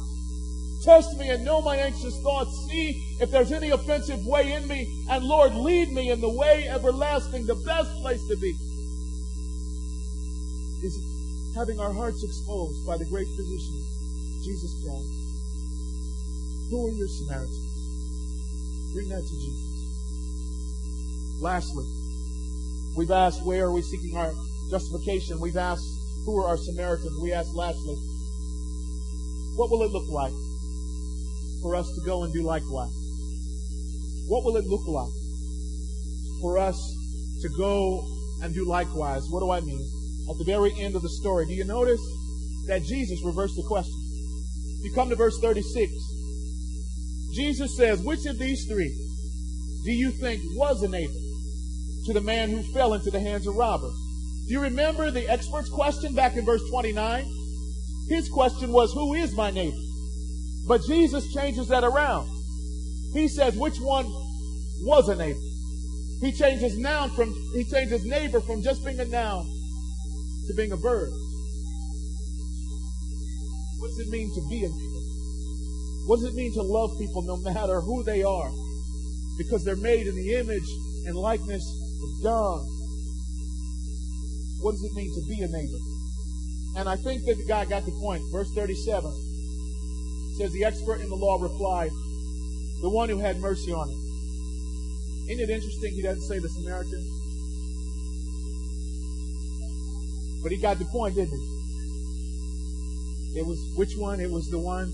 Test 0.83 1.15
me 1.19 1.29
and 1.29 1.45
know 1.45 1.61
my 1.61 1.75
anxious 1.75 2.19
thoughts. 2.23 2.49
See 2.67 3.17
if 3.21 3.29
there's 3.29 3.51
any 3.51 3.69
offensive 3.69 4.25
way 4.25 4.53
in 4.53 4.67
me. 4.67 5.05
And 5.09 5.23
Lord, 5.23 5.53
lead 5.53 5.91
me 5.91 6.09
in 6.09 6.21
the 6.21 6.29
way 6.29 6.67
everlasting, 6.67 7.45
the 7.45 7.61
best 7.67 7.91
place 8.01 8.25
to 8.29 8.35
be. 8.37 8.55
Is 10.81 10.97
having 11.55 11.79
our 11.79 11.93
hearts 11.93 12.23
exposed 12.23 12.87
by 12.87 12.97
the 12.97 13.05
great 13.05 13.27
physician 13.27 13.85
Jesus 14.43 14.73
Christ. 14.83 15.13
Who 16.71 16.87
are 16.87 16.91
your 16.91 17.07
Samaritans? 17.07 18.93
Bring 18.93 19.09
that 19.09 19.21
to 19.21 19.35
Jesus. 19.35 19.69
Lastly, 21.41 21.85
we've 22.97 23.11
asked 23.11 23.45
where 23.45 23.65
are 23.65 23.71
we 23.71 23.83
seeking 23.83 24.17
our 24.17 24.33
justification? 24.71 25.39
We've 25.39 25.57
asked 25.57 25.98
who 26.29 26.37
are 26.43 26.47
our 26.49 26.57
Samaritans? 26.57 27.17
We 27.23 27.33
ask 27.33 27.49
lastly, 27.55 27.95
what 29.57 29.71
will 29.71 29.81
it 29.81 29.89
look 29.89 30.07
like 30.09 30.33
for 31.63 31.75
us 31.75 31.91
to 31.95 32.01
go 32.05 32.23
and 32.23 32.31
do 32.31 32.43
likewise? 32.43 32.93
What 34.27 34.43
will 34.43 34.55
it 34.57 34.65
look 34.65 34.85
like 34.87 35.09
for 36.39 36.59
us 36.59 36.77
to 37.41 37.49
go 37.57 38.05
and 38.43 38.53
do 38.53 38.63
likewise? 38.63 39.23
What 39.31 39.39
do 39.39 39.49
I 39.49 39.59
mean? 39.61 39.81
At 40.29 40.37
the 40.37 40.43
very 40.45 40.71
end 40.79 40.95
of 40.95 41.01
the 41.01 41.09
story, 41.09 41.47
do 41.47 41.53
you 41.53 41.65
notice 41.65 42.01
that 42.67 42.83
Jesus 42.83 43.23
reversed 43.23 43.55
the 43.55 43.63
question? 43.63 43.97
You 44.83 44.91
come 44.93 45.09
to 45.09 45.15
verse 45.15 45.39
36. 45.39 45.91
Jesus 47.33 47.75
says, 47.75 48.03
Which 48.03 48.27
of 48.27 48.37
these 48.37 48.67
three 48.67 48.93
do 49.83 49.91
you 49.91 50.11
think 50.11 50.43
was 50.53 50.83
a 50.83 50.87
neighbor 50.87 51.11
to 52.05 52.13
the 52.13 52.21
man 52.21 52.51
who 52.51 52.61
fell 52.71 52.93
into 52.93 53.09
the 53.09 53.19
hands 53.19 53.47
of 53.47 53.55
robbers? 53.55 53.97
Do 54.49 54.55
you 54.55 54.61
remember 54.61 55.11
the 55.11 55.29
expert's 55.29 55.69
question 55.69 56.15
back 56.15 56.35
in 56.35 56.43
verse 56.43 56.67
29? 56.71 57.23
His 58.09 58.27
question 58.29 58.71
was, 58.71 58.91
Who 58.93 59.13
is 59.13 59.35
my 59.35 59.51
neighbor? 59.51 59.77
But 60.67 60.81
Jesus 60.87 61.31
changes 61.31 61.67
that 61.67 61.83
around. 61.83 62.27
He 63.13 63.27
says, 63.27 63.55
Which 63.55 63.77
one 63.77 64.07
was 64.81 65.07
a 65.07 65.15
neighbor? 65.15 65.37
He 66.21 66.31
changes 66.31 66.79
noun 66.79 67.11
from 67.11 67.31
he 67.53 67.63
changes 67.63 68.03
neighbor 68.05 68.41
from 68.41 68.63
just 68.63 68.83
being 68.83 68.99
a 68.99 69.05
noun 69.05 69.45
to 70.47 70.53
being 70.55 70.71
a 70.71 70.77
verb. 70.77 71.13
What 73.77 73.89
does 73.89 73.99
it 73.99 74.09
mean 74.09 74.33
to 74.33 74.41
be 74.49 74.65
a 74.65 74.67
neighbor? 74.67 74.99
What 76.07 76.21
does 76.21 76.25
it 76.25 76.33
mean 76.33 76.53
to 76.55 76.63
love 76.63 76.89
people 76.97 77.21
no 77.21 77.37
matter 77.37 77.81
who 77.81 78.01
they 78.03 78.23
are? 78.23 78.49
Because 79.37 79.63
they're 79.63 79.75
made 79.75 80.07
in 80.07 80.15
the 80.15 80.33
image 80.33 80.67
and 81.05 81.15
likeness 81.15 81.63
of 82.01 82.23
God. 82.23 82.78
What 84.61 84.71
does 84.71 84.83
it 84.83 84.93
mean 84.93 85.13
to 85.15 85.21
be 85.27 85.41
a 85.41 85.47
neighbor? 85.47 85.79
And 86.75 86.87
I 86.87 86.95
think 86.97 87.25
that 87.25 87.37
the 87.37 87.45
guy 87.45 87.65
got 87.65 87.85
the 87.85 87.91
point. 87.91 88.23
Verse 88.31 88.51
37 88.53 89.11
says, 90.37 90.51
The 90.51 90.65
expert 90.65 91.01
in 91.01 91.09
the 91.09 91.15
law 91.15 91.41
replied, 91.41 91.91
The 92.81 92.89
one 92.89 93.09
who 93.09 93.17
had 93.17 93.39
mercy 93.39 93.73
on 93.73 93.89
him. 93.89 93.99
Isn't 95.29 95.43
it 95.43 95.49
interesting 95.49 95.93
he 95.93 96.01
doesn't 96.01 96.23
say 96.23 96.39
the 96.39 96.49
Samaritan? 96.49 97.05
But 100.41 100.51
he 100.51 100.57
got 100.57 100.79
the 100.79 100.85
point, 100.85 101.15
didn't 101.15 101.37
he? 101.37 101.59
It 103.39 103.45
was 103.45 103.59
which 103.75 103.95
one? 103.95 104.19
It 104.19 104.31
was 104.31 104.49
the 104.49 104.59
one 104.59 104.91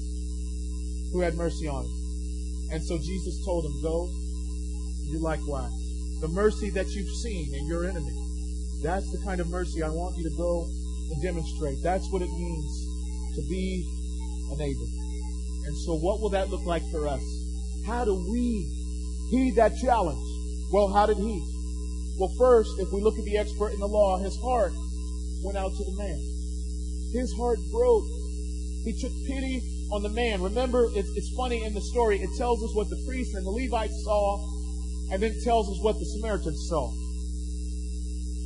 who 1.12 1.22
had 1.22 1.36
mercy 1.36 1.68
on 1.68 1.86
him. 1.86 2.70
And 2.72 2.84
so 2.84 2.98
Jesus 2.98 3.46
told 3.46 3.66
him, 3.66 3.82
Go, 3.82 4.10
you 5.04 5.20
likewise. 5.20 5.72
The 6.20 6.28
mercy 6.28 6.70
that 6.72 6.88
you've 6.90 7.16
seen 7.18 7.54
in 7.54 7.68
your 7.68 7.86
enemy. 7.86 8.25
That's 8.84 9.12
the 9.12 9.20
kind 9.24 9.40
of 9.40 9.48
mercy 9.50 9.84
I 9.84 9.90
want 9.90 10.18
you 10.18 10.24
to 10.30 10.36
go 10.38 10.68
and 11.12 11.22
demonstrate. 11.22 11.82
That's 11.84 12.10
what 12.12 12.22
it 12.22 12.30
means 12.30 13.36
to 13.36 13.42
be 13.50 13.86
a 14.52 14.56
neighbor. 14.56 14.88
And 15.66 15.78
so 15.86 15.96
what 15.96 16.22
will 16.22 16.30
that 16.30 16.50
look 16.50 16.66
like 16.66 16.84
for 16.92 17.08
us? 17.08 17.22
How 17.86 18.06
do 18.06 18.14
we 18.14 18.70
heed 19.32 19.56
that 19.56 19.78
challenge? 19.78 20.26
Well, 20.72 20.92
how 20.92 21.06
did 21.06 21.18
he? 21.18 21.42
Well, 22.20 22.34
first, 22.38 22.72
if 22.80 22.92
we 22.92 23.02
look 23.02 23.18
at 23.18 23.26
the 23.26 23.38
expert 23.38 23.74
in 23.74 23.80
the 23.80 23.88
law, 23.88 24.18
his 24.18 24.38
heart 24.38 24.74
went 25.44 25.58
out 25.58 25.72
to 25.76 25.84
the 25.84 25.96
man. 25.98 26.20
His 27.14 27.34
heart 27.34 27.60
broke. 27.72 28.06
He 28.84 28.94
took 29.00 29.12
pity 29.28 29.62
on 29.92 30.04
the 30.04 30.10
man. 30.10 30.42
Remember, 30.42 30.88
it's, 30.96 31.10
it's 31.16 31.34
funny 31.36 31.64
in 31.64 31.74
the 31.74 31.82
story, 31.82 32.20
it 32.20 32.30
tells 32.38 32.64
us 32.64 32.74
what 32.76 32.90
the 32.90 33.02
priests 33.06 33.36
and 33.36 33.46
the 33.46 33.52
Levites 33.52 34.04
saw, 34.04 34.38
and 35.12 35.22
then 35.22 35.36
tells 35.44 35.70
us 35.70 35.78
what 35.82 35.98
the 36.00 36.06
Samaritans 36.06 36.68
saw. 36.70 36.92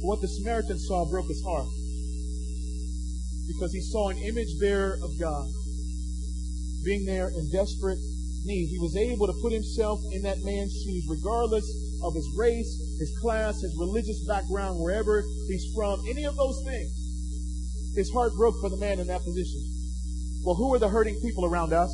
What 0.01 0.21
the 0.21 0.27
Samaritan 0.27 0.79
saw 0.79 1.05
broke 1.09 1.27
his 1.27 1.43
heart 1.43 1.67
because 3.47 3.73
he 3.73 3.81
saw 3.81 4.09
an 4.09 4.17
image 4.17 4.59
bearer 4.59 4.97
of 5.03 5.11
God 5.19 5.47
being 6.85 7.05
there 7.05 7.27
in 7.27 7.49
desperate 7.51 7.97
need. 8.45 8.67
He 8.67 8.79
was 8.79 8.95
able 8.95 9.27
to 9.27 9.33
put 9.41 9.51
himself 9.51 9.99
in 10.13 10.21
that 10.23 10.37
man's 10.43 10.71
shoes, 10.83 11.05
regardless 11.09 11.65
of 12.03 12.13
his 12.13 12.27
race, 12.37 12.71
his 12.99 13.11
class, 13.19 13.59
his 13.61 13.75
religious 13.77 14.25
background, 14.25 14.79
wherever 14.79 15.23
he's 15.47 15.65
from, 15.75 15.99
any 16.09 16.23
of 16.23 16.37
those 16.37 16.63
things. 16.63 16.91
His 17.95 18.09
heart 18.11 18.31
broke 18.37 18.55
for 18.61 18.69
the 18.69 18.77
man 18.77 18.99
in 18.99 19.07
that 19.07 19.23
position. 19.23 19.59
Well, 20.45 20.55
who 20.55 20.73
are 20.73 20.79
the 20.79 20.87
hurting 20.87 21.19
people 21.21 21.45
around 21.45 21.73
us? 21.73 21.91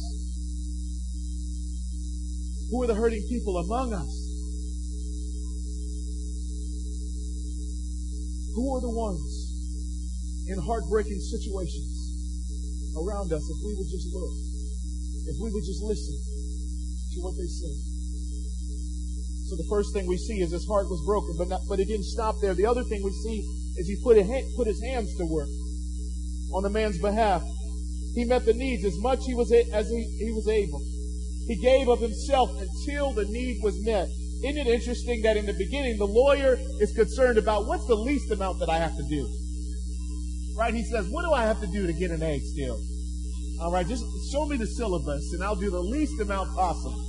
Who 2.69 2.83
are 2.83 2.87
the 2.87 2.95
hurting 2.95 3.25
people 3.29 3.57
among 3.57 3.93
us? 3.93 4.24
Who 8.55 8.71
are 8.71 8.81
the 8.81 8.89
ones 8.89 9.21
in 10.47 10.57
heartbreaking 10.57 11.19
situations 11.19 12.95
around 12.95 13.33
us 13.35 13.43
if 13.43 13.57
we 13.67 13.75
would 13.75 13.89
just 13.91 14.07
look, 14.15 14.33
if 15.27 15.35
we 15.43 15.51
would 15.51 15.65
just 15.67 15.83
listen 15.83 16.15
to 16.15 17.17
what 17.19 17.35
they 17.35 17.51
say? 17.51 17.73
So 19.51 19.55
the 19.59 19.67
first 19.69 19.93
thing 19.93 20.07
we 20.07 20.17
see 20.17 20.39
is 20.41 20.51
his 20.51 20.65
heart 20.65 20.89
was 20.89 21.03
broken, 21.05 21.35
but 21.37 21.49
not, 21.49 21.61
but 21.67 21.79
it 21.79 21.85
didn't 21.85 22.07
stop 22.07 22.35
there. 22.41 22.55
The 22.55 22.65
other 22.65 22.83
thing 22.83 23.03
we 23.03 23.11
see 23.11 23.43
is 23.77 23.87
he 23.87 23.99
put, 24.01 24.17
a, 24.17 24.23
put 24.55 24.67
his 24.67 24.81
hands 24.81 25.13
to 25.17 25.25
work 25.25 25.49
on 26.55 26.63
the 26.63 26.69
man's 26.69 26.97
behalf. 26.97 27.43
He 28.15 28.23
met 28.23 28.45
the 28.45 28.53
needs 28.53 28.85
as 28.85 28.97
much 28.99 29.19
he 29.25 29.35
was 29.35 29.51
as 29.51 29.89
he, 29.89 30.03
he 30.17 30.31
was 30.31 30.47
able. 30.47 30.79
He 31.47 31.57
gave 31.57 31.89
of 31.89 31.99
himself 31.99 32.49
until 32.57 33.13
the 33.13 33.25
need 33.25 33.61
was 33.61 33.77
met. 33.83 34.07
Isn't 34.45 34.67
it 34.67 34.67
interesting 34.67 35.23
that 35.23 35.37
in 35.37 35.47
the 35.47 35.53
beginning 35.53 35.97
the 35.97 36.05
lawyer 36.05 36.55
is 36.79 36.91
concerned 36.91 37.39
about 37.39 37.65
what's 37.65 37.87
the 37.87 37.95
least 37.95 38.29
amount 38.29 38.59
that 38.59 38.69
I 38.69 38.77
have 38.77 38.95
to 38.95 39.03
do? 39.09 39.27
Right? 40.55 40.71
He 40.71 40.83
says, 40.83 41.09
what 41.09 41.23
do 41.25 41.33
I 41.33 41.41
have 41.41 41.59
to 41.61 41.67
do 41.67 41.87
to 41.87 41.93
get 41.93 42.11
an 42.11 42.21
A 42.21 42.39
still? 42.39 42.79
All 43.59 43.71
right, 43.71 43.87
just 43.87 44.05
show 44.31 44.45
me 44.45 44.57
the 44.57 44.67
syllabus 44.67 45.33
and 45.33 45.43
I'll 45.43 45.55
do 45.55 45.71
the 45.71 45.81
least 45.81 46.21
amount 46.21 46.53
possible. 46.55 47.03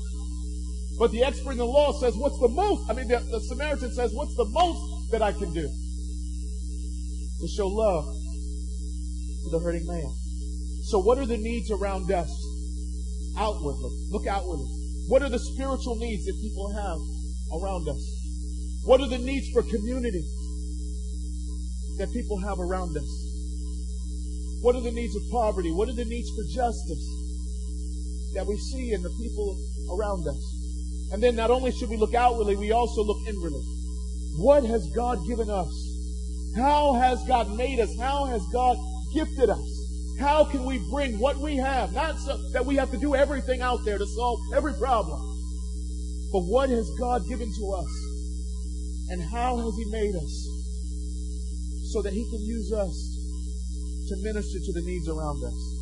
But 0.99 1.13
the 1.13 1.25
expert 1.25 1.51
in 1.53 1.59
the 1.59 1.67
law 1.67 1.93
says, 2.01 2.17
what's 2.17 2.39
the 2.41 2.49
most? 2.49 2.89
I 2.89 2.95
mean, 2.95 3.09
the, 3.09 3.19
the 3.19 3.41
Samaritan 3.41 3.93
says, 3.93 4.15
what's 4.15 4.35
the 4.37 4.47
most 4.47 5.11
that 5.11 5.21
I 5.21 5.33
can 5.33 5.53
do 5.53 5.69
to 7.41 7.49
show 7.49 7.69
love 7.69 8.07
to 8.07 9.51
the 9.51 9.61
hurting 9.63 9.87
man? 9.87 10.09
So 10.85 11.01
what 11.01 11.19
are 11.19 11.27
the 11.27 11.37
needs 11.37 11.71
around 11.71 12.11
us 12.11 12.33
outwardly? 13.37 13.91
Look 14.09 14.27
outwardly. 14.27 14.73
What 15.09 15.21
are 15.21 15.29
the 15.29 15.39
spiritual 15.39 15.97
needs 15.97 16.25
that 16.25 16.35
people 16.41 16.73
have 16.73 17.26
around 17.53 17.89
us? 17.89 18.03
What 18.85 19.01
are 19.01 19.09
the 19.09 19.19
needs 19.19 19.51
for 19.51 19.63
community 19.63 20.25
that 21.99 22.13
people 22.13 22.39
have 22.39 22.59
around 22.61 22.97
us? 22.97 23.27
What 24.63 24.75
are 24.75 24.81
the 24.81 24.93
needs 24.93 25.15
of 25.17 25.23
poverty? 25.31 25.71
What 25.73 25.89
are 25.89 25.95
the 25.95 26.05
needs 26.05 26.31
for 26.31 26.43
justice 26.55 27.05
that 28.35 28.47
we 28.47 28.57
see 28.57 28.93
in 28.93 29.03
the 29.03 29.11
people 29.11 29.59
around 29.91 30.27
us? 30.27 31.11
And 31.13 31.23
then 31.23 31.37
not 31.37 31.51
only 31.51 31.73
should 31.73 31.89
we 31.89 31.97
look 31.97 32.15
outwardly, 32.15 32.57
we 32.57 32.73
also 32.73 33.03
look 33.03 33.19
inwardly. 33.29 33.63
What 34.39 34.65
has 34.65 34.91
God 34.95 35.19
given 35.27 35.51
us? 35.51 35.73
How 36.57 36.95
has 36.95 37.23
God 37.25 37.55
made 37.57 37.81
us? 37.81 37.97
How 37.99 38.25
has 38.25 38.45
God 38.53 38.77
gifted 39.15 39.51
us? 39.51 40.17
How 40.19 40.45
can 40.45 40.65
we 40.65 40.79
bring 40.91 41.19
what 41.19 41.37
we 41.37 41.57
have? 41.57 41.93
Not 41.93 42.19
so 42.19 42.37
that 42.53 42.65
we 42.65 42.77
have 42.77 42.91
to 42.91 42.99
do 42.99 43.15
everything 43.15 43.61
out 43.61 43.85
there 43.85 43.99
to 43.99 44.07
solve 44.07 44.41
every 44.55 44.73
problem. 44.75 45.21
But 46.33 46.41
what 46.41 46.71
has 46.71 46.91
God 46.99 47.27
given 47.29 47.53
to 47.59 47.73
us? 47.73 47.93
And 49.11 49.23
how 49.23 49.57
has 49.59 49.77
He 49.77 49.85
made 49.91 50.15
us? 50.17 50.35
So 51.93 52.03
that 52.03 52.13
He 52.13 52.25
can 52.31 52.41
use 52.43 52.73
us 52.73 52.95
to 54.09 54.17
minister 54.23 54.59
to 54.59 54.73
the 54.73 54.83
needs 54.83 55.09
around 55.09 55.43
us. 55.43 55.77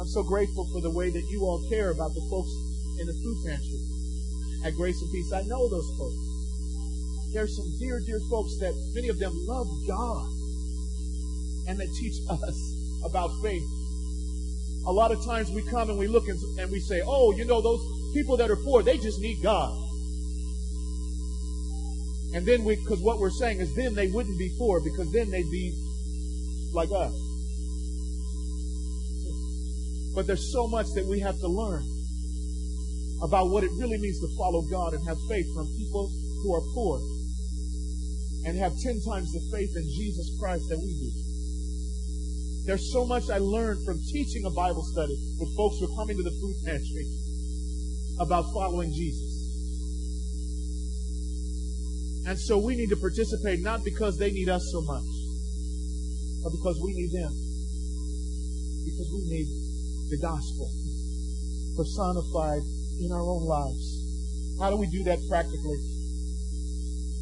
I'm 0.00 0.08
so 0.08 0.22
grateful 0.22 0.68
for 0.72 0.80
the 0.80 0.90
way 0.90 1.10
that 1.10 1.24
you 1.30 1.42
all 1.42 1.64
care 1.68 1.90
about 1.90 2.12
the 2.14 2.26
folks 2.28 2.50
in 3.00 3.06
the 3.06 3.16
food 3.22 3.38
pantry 3.46 3.80
at 4.64 4.74
Grace 4.74 5.00
and 5.00 5.10
Peace. 5.12 5.32
I 5.32 5.42
know 5.42 5.68
those 5.68 5.88
folks. 5.98 6.34
There's 7.32 7.56
some 7.56 7.66
dear, 7.78 8.00
dear 8.00 8.20
folks 8.30 8.58
that 8.58 8.72
many 8.94 9.08
of 9.08 9.18
them 9.18 9.32
love 9.46 9.66
God 9.86 10.26
and 11.68 11.78
that 11.78 11.88
teach 12.00 12.14
us 12.30 12.56
about 13.04 13.30
faith. 13.42 13.64
A 14.86 14.92
lot 14.92 15.12
of 15.12 15.24
times 15.24 15.50
we 15.50 15.62
come 15.62 15.90
and 15.90 15.98
we 15.98 16.06
look 16.06 16.28
and, 16.28 16.38
and 16.58 16.70
we 16.70 16.80
say, 16.80 17.02
oh, 17.06 17.32
you 17.32 17.44
know, 17.44 17.60
those 17.60 17.80
people 18.14 18.36
that 18.38 18.50
are 18.50 18.56
poor, 18.56 18.82
they 18.82 18.96
just 18.96 19.20
need 19.20 19.42
God. 19.42 19.70
And 22.34 22.46
then 22.46 22.64
we, 22.64 22.76
because 22.76 23.00
what 23.00 23.18
we're 23.18 23.30
saying 23.30 23.60
is 23.60 23.74
then 23.74 23.94
they 23.94 24.08
wouldn't 24.08 24.38
be 24.38 24.54
poor 24.58 24.80
because 24.80 25.12
then 25.12 25.30
they'd 25.30 25.50
be 25.50 25.74
like 26.72 26.90
us. 26.90 27.12
But 30.14 30.26
there's 30.26 30.52
so 30.52 30.66
much 30.66 30.86
that 30.94 31.06
we 31.06 31.20
have 31.20 31.38
to 31.40 31.48
learn 31.48 31.82
about 33.22 33.50
what 33.50 33.62
it 33.62 33.70
really 33.78 33.98
means 33.98 34.20
to 34.20 34.28
follow 34.36 34.62
God 34.62 34.94
and 34.94 35.06
have 35.06 35.18
faith 35.28 35.46
from 35.54 35.66
people 35.76 36.10
who 36.42 36.54
are 36.54 36.62
poor 36.74 36.98
and 38.46 38.58
have 38.58 38.72
10 38.82 39.00
times 39.02 39.32
the 39.32 39.40
faith 39.50 39.70
in 39.74 39.82
Jesus 39.96 40.30
Christ 40.38 40.64
that 40.70 40.78
we 40.78 40.90
do. 40.90 41.10
There's 42.66 42.92
so 42.92 43.06
much 43.06 43.30
I 43.30 43.38
learned 43.38 43.84
from 43.84 44.00
teaching 44.10 44.44
a 44.44 44.50
Bible 44.50 44.82
study 44.82 45.16
with 45.38 45.54
folks 45.56 45.78
who 45.78 45.86
are 45.86 45.96
coming 45.96 46.16
to 46.16 46.22
the 46.22 46.34
food 46.40 46.56
pantry 46.64 47.06
about 48.20 48.44
following 48.52 48.92
Jesus. 48.92 49.34
And 52.26 52.38
so 52.38 52.58
we 52.58 52.74
need 52.74 52.88
to 52.88 52.96
participate 52.96 53.60
not 53.60 53.84
because 53.84 54.18
they 54.18 54.30
need 54.30 54.48
us 54.48 54.70
so 54.72 54.80
much, 54.82 55.04
but 56.42 56.50
because 56.50 56.80
we 56.82 56.94
need 56.94 57.12
them. 57.12 57.32
Because 58.84 59.08
we 59.12 59.22
need 59.28 59.46
the 60.10 60.18
gospel 60.20 60.70
personified 61.76 62.62
in 63.00 63.12
our 63.12 63.20
own 63.20 63.44
lives. 63.44 64.58
How 64.60 64.70
do 64.70 64.76
we 64.76 64.86
do 64.86 65.02
that 65.04 65.18
practically? 65.28 65.78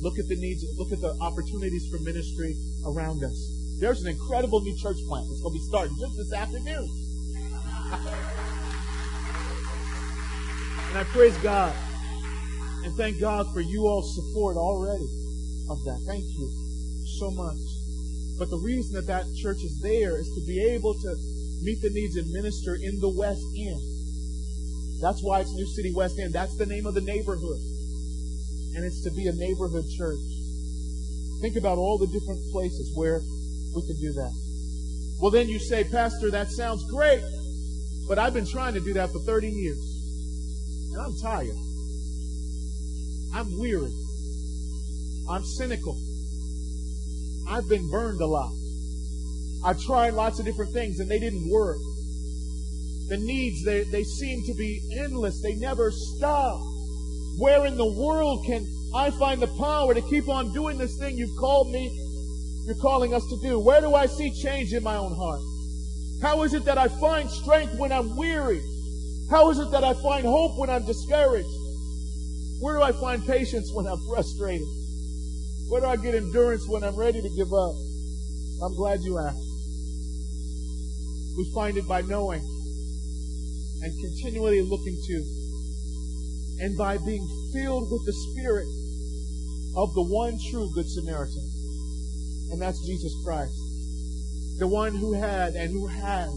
Look 0.02 0.18
at 0.18 0.28
the 0.28 0.36
needs, 0.36 0.64
look 0.76 0.92
at 0.92 1.00
the 1.00 1.16
opportunities 1.20 1.88
for 1.90 1.98
ministry 2.00 2.54
around 2.86 3.24
us. 3.24 3.38
There's 3.80 4.02
an 4.02 4.08
incredible 4.08 4.60
new 4.60 4.76
church 4.76 4.98
plant 5.08 5.26
that's 5.28 5.40
going 5.40 5.54
to 5.54 5.58
be 5.58 5.66
starting 5.66 5.96
just 5.98 6.16
this 6.16 6.32
afternoon. 6.32 6.88
and 10.92 11.00
I 11.00 11.04
praise 11.04 11.36
God 11.38 11.72
and 12.84 12.94
thank 12.96 13.18
God 13.18 13.50
for 13.54 13.62
you 13.62 13.88
all's 13.88 14.14
support 14.14 14.58
already 14.58 15.08
of 15.70 15.80
that. 15.88 16.04
Thank 16.06 16.24
you 16.36 16.52
so 17.16 17.30
much. 17.30 17.56
But 18.38 18.50
the 18.50 18.60
reason 18.60 18.92
that 19.00 19.06
that 19.06 19.24
church 19.40 19.64
is 19.64 19.80
there 19.80 20.20
is 20.20 20.28
to 20.36 20.44
be 20.44 20.60
able 20.60 20.92
to 20.92 21.16
meet 21.64 21.80
the 21.80 21.88
needs 21.88 22.16
and 22.16 22.28
minister 22.28 22.74
in 22.74 23.00
the 23.00 23.08
West 23.08 23.40
End. 23.56 23.80
That's 25.00 25.24
why 25.24 25.40
it's 25.40 25.52
New 25.54 25.64
City 25.72 25.94
West 25.96 26.18
End. 26.18 26.34
That's 26.34 26.58
the 26.58 26.66
name 26.66 26.84
of 26.84 26.92
the 26.92 27.00
neighborhood. 27.00 27.60
And 28.76 28.84
it's 28.84 29.00
to 29.04 29.10
be 29.12 29.28
a 29.28 29.32
neighborhood 29.32 29.88
church. 29.96 30.20
Think 31.40 31.56
about 31.56 31.78
all 31.78 31.96
the 31.96 32.12
different 32.12 32.44
places 32.52 32.92
where 32.94 33.22
we 33.72 33.80
can 33.88 33.96
do 33.96 34.12
that. 34.12 34.32
Well, 35.22 35.30
then 35.30 35.48
you 35.48 35.58
say, 35.58 35.84
Pastor, 35.84 36.30
that 36.32 36.50
sounds 36.50 36.84
great, 36.90 37.24
but 38.06 38.18
I've 38.18 38.34
been 38.34 38.46
trying 38.46 38.74
to 38.74 38.80
do 38.80 38.92
that 38.92 39.08
for 39.08 39.20
30 39.20 39.48
years. 39.48 39.91
And 40.92 41.00
I'm 41.00 41.14
tired. 41.20 41.56
I'm 43.34 43.58
weary. 43.58 43.92
I'm 45.30 45.44
cynical. 45.44 45.98
I've 47.48 47.68
been 47.68 47.88
burned 47.90 48.20
a 48.20 48.26
lot. 48.26 48.52
I've 49.64 49.80
tried 49.80 50.14
lots 50.14 50.38
of 50.38 50.44
different 50.44 50.72
things 50.72 51.00
and 51.00 51.10
they 51.10 51.18
didn't 51.18 51.48
work. 51.50 51.78
The 53.08 53.16
needs, 53.16 53.64
they, 53.64 53.84
they 53.84 54.04
seem 54.04 54.44
to 54.46 54.54
be 54.54 54.80
endless. 54.98 55.40
They 55.40 55.54
never 55.54 55.90
stop. 55.90 56.60
Where 57.38 57.66
in 57.66 57.76
the 57.76 57.92
world 58.00 58.44
can 58.46 58.66
I 58.94 59.10
find 59.10 59.40
the 59.40 59.48
power 59.58 59.94
to 59.94 60.02
keep 60.02 60.28
on 60.28 60.52
doing 60.52 60.78
this 60.78 60.98
thing 60.98 61.16
you've 61.16 61.36
called 61.38 61.70
me, 61.70 61.90
you're 62.66 62.74
calling 62.76 63.14
us 63.14 63.26
to 63.28 63.40
do? 63.42 63.58
Where 63.58 63.80
do 63.80 63.94
I 63.94 64.06
see 64.06 64.30
change 64.42 64.72
in 64.72 64.82
my 64.82 64.96
own 64.96 65.14
heart? 65.14 65.40
How 66.20 66.42
is 66.42 66.54
it 66.54 66.64
that 66.66 66.78
I 66.78 66.88
find 66.88 67.30
strength 67.30 67.74
when 67.78 67.92
I'm 67.92 68.16
weary? 68.16 68.62
How 69.32 69.48
is 69.48 69.58
it 69.58 69.70
that 69.70 69.82
I 69.82 69.94
find 69.94 70.26
hope 70.26 70.58
when 70.58 70.68
I'm 70.68 70.84
discouraged? 70.84 71.48
Where 72.60 72.76
do 72.76 72.82
I 72.82 72.92
find 72.92 73.26
patience 73.26 73.72
when 73.72 73.86
I'm 73.86 73.96
frustrated? 74.06 74.68
Where 75.70 75.80
do 75.80 75.86
I 75.86 75.96
get 75.96 76.14
endurance 76.14 76.68
when 76.68 76.84
I'm 76.84 76.94
ready 76.96 77.22
to 77.22 77.30
give 77.30 77.50
up? 77.50 77.74
I'm 78.62 78.76
glad 78.76 79.00
you 79.00 79.18
asked. 79.18 79.48
We 81.38 81.50
find 81.54 81.78
it 81.78 81.88
by 81.88 82.02
knowing 82.02 82.44
and 83.80 83.92
continually 84.04 84.60
looking 84.60 85.00
to 85.06 85.16
and 86.60 86.76
by 86.76 86.98
being 86.98 87.26
filled 87.54 87.90
with 87.90 88.04
the 88.04 88.12
Spirit 88.12 88.68
of 89.80 89.94
the 89.94 90.04
one 90.12 90.38
true 90.50 90.70
Good 90.74 90.90
Samaritan. 90.90 91.48
And 92.52 92.60
that's 92.60 92.84
Jesus 92.84 93.14
Christ. 93.24 93.56
The 94.58 94.68
one 94.68 94.94
who 94.94 95.14
had 95.14 95.54
and 95.54 95.70
who 95.70 95.86
has 95.86 96.28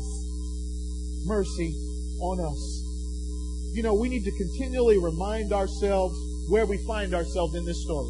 mercy 1.26 1.76
on 2.22 2.40
us. 2.40 2.85
You 3.76 3.84
know, 3.84 3.94
we 3.94 4.08
need 4.08 4.24
to 4.24 4.32
continually 4.32 4.98
remind 4.98 5.52
ourselves 5.52 6.18
where 6.48 6.66
we 6.66 6.78
find 6.88 7.14
ourselves 7.14 7.56
in 7.56 7.66
this 7.66 7.84
story. 7.84 8.08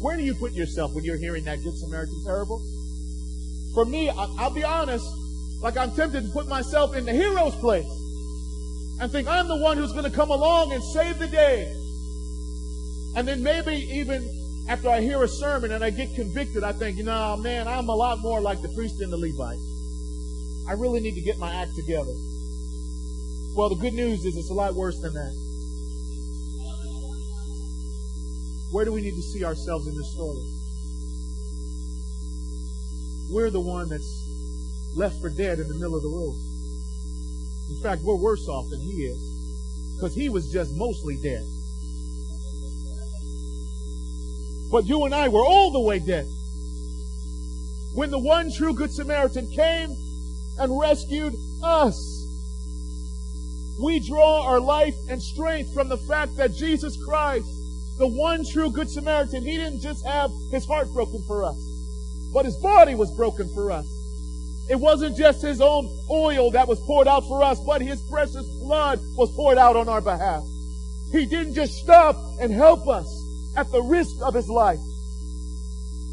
Where 0.00 0.16
do 0.16 0.22
you 0.22 0.34
put 0.34 0.52
yourself 0.52 0.94
when 0.94 1.04
you're 1.04 1.18
hearing 1.18 1.44
that 1.44 1.62
Good 1.62 1.76
Samaritan 1.76 2.22
parable? 2.24 2.64
For 3.74 3.84
me, 3.84 4.08
I'll 4.08 4.54
be 4.54 4.64
honest, 4.64 5.04
like 5.60 5.76
I'm 5.76 5.94
tempted 5.94 6.24
to 6.24 6.30
put 6.30 6.48
myself 6.48 6.96
in 6.96 7.04
the 7.04 7.12
hero's 7.12 7.54
place 7.56 7.84
and 8.98 9.12
think 9.12 9.28
I'm 9.28 9.46
the 9.46 9.58
one 9.58 9.76
who's 9.76 9.92
going 9.92 10.10
to 10.10 10.16
come 10.16 10.30
along 10.30 10.72
and 10.72 10.82
save 10.82 11.18
the 11.18 11.26
day. 11.26 11.70
And 13.14 13.28
then 13.28 13.42
maybe 13.42 13.74
even 13.92 14.26
after 14.70 14.88
I 14.88 15.02
hear 15.02 15.22
a 15.22 15.28
sermon 15.28 15.72
and 15.72 15.84
I 15.84 15.90
get 15.90 16.14
convicted, 16.14 16.64
I 16.64 16.72
think, 16.72 16.96
you 16.96 17.04
know, 17.04 17.36
man, 17.36 17.68
I'm 17.68 17.90
a 17.90 17.94
lot 17.94 18.20
more 18.20 18.40
like 18.40 18.62
the 18.62 18.70
priest 18.70 19.02
and 19.02 19.12
the 19.12 19.18
Levite. 19.18 19.60
I 20.66 20.80
really 20.80 21.00
need 21.00 21.14
to 21.14 21.20
get 21.20 21.36
my 21.36 21.52
act 21.52 21.72
together. 21.76 22.14
Well, 23.56 23.70
the 23.70 23.76
good 23.76 23.94
news 23.94 24.26
is 24.26 24.36
it's 24.36 24.50
a 24.50 24.54
lot 24.54 24.74
worse 24.74 25.00
than 25.00 25.14
that. 25.14 25.32
Where 28.70 28.84
do 28.84 28.92
we 28.92 29.00
need 29.00 29.14
to 29.14 29.22
see 29.22 29.46
ourselves 29.46 29.86
in 29.86 29.96
this 29.96 30.12
story? 30.12 30.44
We're 33.30 33.48
the 33.48 33.60
one 33.60 33.88
that's 33.88 34.28
left 34.94 35.22
for 35.22 35.30
dead 35.30 35.58
in 35.58 35.68
the 35.68 35.74
middle 35.74 35.96
of 35.96 36.02
the 36.02 36.08
road. 36.08 36.36
In 37.70 37.82
fact, 37.82 38.02
we're 38.02 38.16
worse 38.16 38.46
off 38.46 38.68
than 38.68 38.80
he 38.80 39.06
is 39.08 39.96
because 39.96 40.14
he 40.14 40.28
was 40.28 40.52
just 40.52 40.76
mostly 40.76 41.16
dead. 41.22 41.42
But 44.70 44.84
you 44.84 45.06
and 45.06 45.14
I 45.14 45.28
were 45.28 45.44
all 45.44 45.70
the 45.70 45.80
way 45.80 45.98
dead. 45.98 46.26
When 47.94 48.10
the 48.10 48.18
one 48.18 48.52
true 48.52 48.74
Good 48.74 48.92
Samaritan 48.92 49.50
came 49.50 49.96
and 50.58 50.78
rescued 50.78 51.34
us, 51.62 52.15
we 53.78 54.00
draw 54.00 54.46
our 54.46 54.60
life 54.60 54.94
and 55.10 55.22
strength 55.22 55.72
from 55.74 55.88
the 55.88 55.98
fact 55.98 56.36
that 56.36 56.54
Jesus 56.54 56.96
Christ, 57.04 57.46
the 57.98 58.06
one 58.06 58.44
true 58.44 58.70
Good 58.70 58.90
Samaritan, 58.90 59.42
he 59.42 59.56
didn't 59.56 59.80
just 59.80 60.04
have 60.06 60.30
his 60.50 60.66
heart 60.66 60.88
broken 60.92 61.22
for 61.26 61.44
us, 61.44 61.56
but 62.32 62.44
his 62.44 62.56
body 62.56 62.94
was 62.94 63.10
broken 63.16 63.52
for 63.54 63.70
us. 63.70 63.86
It 64.68 64.76
wasn't 64.76 65.16
just 65.16 65.42
his 65.42 65.60
own 65.60 65.86
oil 66.10 66.50
that 66.50 66.66
was 66.66 66.80
poured 66.80 67.06
out 67.06 67.24
for 67.28 67.42
us, 67.42 67.60
but 67.60 67.80
his 67.80 68.00
precious 68.10 68.46
blood 68.60 68.98
was 69.16 69.30
poured 69.36 69.58
out 69.58 69.76
on 69.76 69.88
our 69.88 70.00
behalf. 70.00 70.42
He 71.12 71.24
didn't 71.26 71.54
just 71.54 71.74
stop 71.74 72.16
and 72.40 72.52
help 72.52 72.88
us 72.88 73.06
at 73.56 73.70
the 73.70 73.82
risk 73.82 74.16
of 74.22 74.34
his 74.34 74.48
life, 74.48 74.80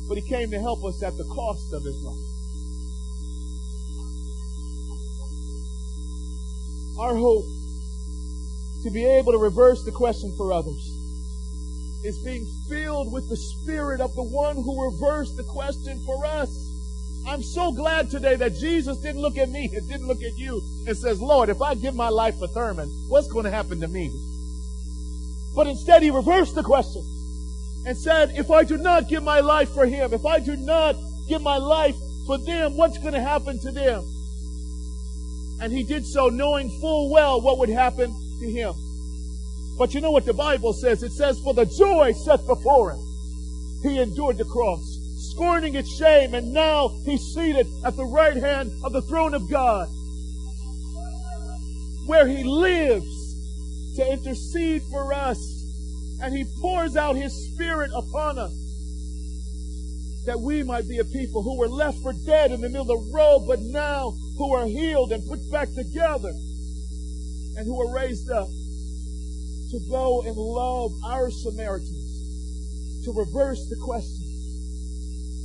but 0.07 0.17
he 0.17 0.27
came 0.27 0.51
to 0.51 0.59
help 0.59 0.83
us 0.83 1.01
at 1.01 1.17
the 1.17 1.23
cost 1.25 1.73
of 1.73 1.83
his 1.83 1.95
life. 2.03 2.17
Our 6.99 7.15
hope 7.15 7.45
to 8.83 8.91
be 8.91 9.05
able 9.05 9.31
to 9.31 9.37
reverse 9.37 9.83
the 9.85 9.91
question 9.91 10.33
for 10.37 10.51
others 10.51 10.93
is 12.03 12.19
being 12.19 12.45
filled 12.67 13.11
with 13.11 13.29
the 13.29 13.37
spirit 13.37 14.01
of 14.01 14.13
the 14.15 14.23
one 14.23 14.55
who 14.55 14.91
reversed 14.91 15.37
the 15.37 15.43
question 15.43 16.03
for 16.05 16.25
us. 16.25 16.49
I'm 17.25 17.41
so 17.41 17.71
glad 17.71 18.09
today 18.09 18.35
that 18.35 18.55
Jesus 18.55 18.97
didn't 18.97 19.21
look 19.21 19.37
at 19.37 19.49
me 19.49 19.69
and 19.73 19.87
didn't 19.89 20.07
look 20.07 20.21
at 20.21 20.37
you 20.37 20.61
and 20.85 20.97
says, 20.97 21.21
Lord, 21.21 21.47
if 21.47 21.61
I 21.61 21.75
give 21.75 21.95
my 21.95 22.09
life 22.09 22.37
for 22.37 22.47
Thurman, 22.47 22.89
what's 23.07 23.27
going 23.27 23.45
to 23.45 23.51
happen 23.51 23.79
to 23.79 23.87
me? 23.87 24.11
But 25.55 25.67
instead, 25.67 26.03
he 26.03 26.11
reversed 26.11 26.55
the 26.55 26.63
question 26.63 27.03
and 27.85 27.97
said, 27.97 28.31
if 28.35 28.51
I 28.51 28.63
do 28.63 28.77
not 28.77 29.07
give 29.07 29.23
my 29.23 29.39
life 29.39 29.69
for 29.73 29.85
him, 29.85 30.13
if 30.13 30.25
I 30.25 30.39
do 30.39 30.57
not 30.57 30.95
give 31.29 31.41
my 31.41 31.57
life 31.57 31.95
for 32.25 32.37
them, 32.37 32.75
what's 32.75 32.97
going 32.97 33.13
to 33.13 33.21
happen 33.21 33.59
to 33.61 33.71
them? 33.71 34.03
And 35.61 35.71
he 35.71 35.83
did 35.83 36.05
so 36.05 36.27
knowing 36.27 36.69
full 36.81 37.09
well 37.09 37.39
what 37.39 37.59
would 37.59 37.69
happen 37.69 38.13
to 38.43 38.51
him. 38.51 38.73
But 39.77 39.93
you 39.93 40.01
know 40.01 40.11
what 40.11 40.25
the 40.25 40.33
Bible 40.33 40.73
says? 40.73 41.01
It 41.01 41.13
says, 41.13 41.39
for 41.39 41.53
the 41.53 41.65
joy 41.65 42.11
set 42.11 42.45
before 42.45 42.91
him, 42.91 42.99
he 43.81 43.99
endured 43.99 44.37
the 44.37 44.45
cross 44.45 44.99
scorning 45.31 45.73
its 45.75 45.97
shame, 45.97 46.35
and 46.35 46.53
now 46.53 46.89
he's 47.05 47.21
seated 47.33 47.65
at 47.85 47.95
the 47.95 48.05
right 48.05 48.35
hand 48.35 48.71
of 48.83 48.93
the 48.93 49.01
throne 49.03 49.33
of 49.33 49.49
God, 49.49 49.87
where 52.05 52.27
he 52.27 52.43
lives 52.43 53.95
to 53.95 54.11
intercede 54.11 54.83
for 54.91 55.11
us, 55.13 55.39
and 56.21 56.35
he 56.35 56.45
pours 56.61 56.95
out 56.95 57.15
his 57.15 57.33
spirit 57.51 57.89
upon 57.95 58.37
us 58.37 58.53
that 60.25 60.39
we 60.39 60.63
might 60.63 60.87
be 60.87 60.99
a 60.99 61.05
people 61.05 61.41
who 61.41 61.57
were 61.57 61.67
left 61.67 61.97
for 61.99 62.13
dead 62.25 62.51
in 62.51 62.61
the 62.61 62.69
middle 62.69 62.81
of 62.81 62.87
the 62.87 63.11
road, 63.13 63.45
but 63.47 63.59
now 63.59 64.13
who 64.37 64.53
are 64.53 64.65
healed 64.65 65.11
and 65.11 65.27
put 65.27 65.39
back 65.51 65.67
together 65.73 66.31
and 67.57 67.65
who 67.65 67.79
are 67.81 67.93
raised 67.93 68.29
up 68.31 68.47
to 69.71 69.79
go 69.89 70.21
and 70.21 70.35
love 70.37 70.91
our 71.05 71.29
Samaritans, 71.31 73.03
to 73.05 73.11
reverse 73.11 73.67
the 73.69 73.77
question 73.83 74.25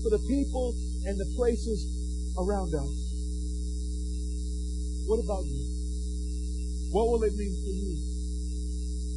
for 0.03 0.11
the 0.11 0.23
people 0.29 0.75
and 1.07 1.18
the 1.18 1.27
places 1.37 1.85
around 2.38 2.75
us. 2.75 2.94
What 5.09 5.25
about 5.25 5.44
you? 5.44 5.64
What 6.92 7.09
will 7.09 7.23
it 7.25 7.35
mean 7.37 7.57
for 7.64 7.73
you 7.73 7.97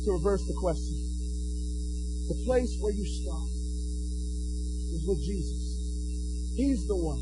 to 0.06 0.12
reverse 0.14 0.48
the 0.48 0.56
question? 0.60 0.96
The 2.28 2.44
place 2.46 2.78
where 2.80 2.94
you 2.94 3.06
start 3.06 3.52
is 4.96 5.04
with 5.08 5.20
Jesus. 5.20 6.56
He's 6.56 6.88
the 6.88 6.96
one 6.96 7.20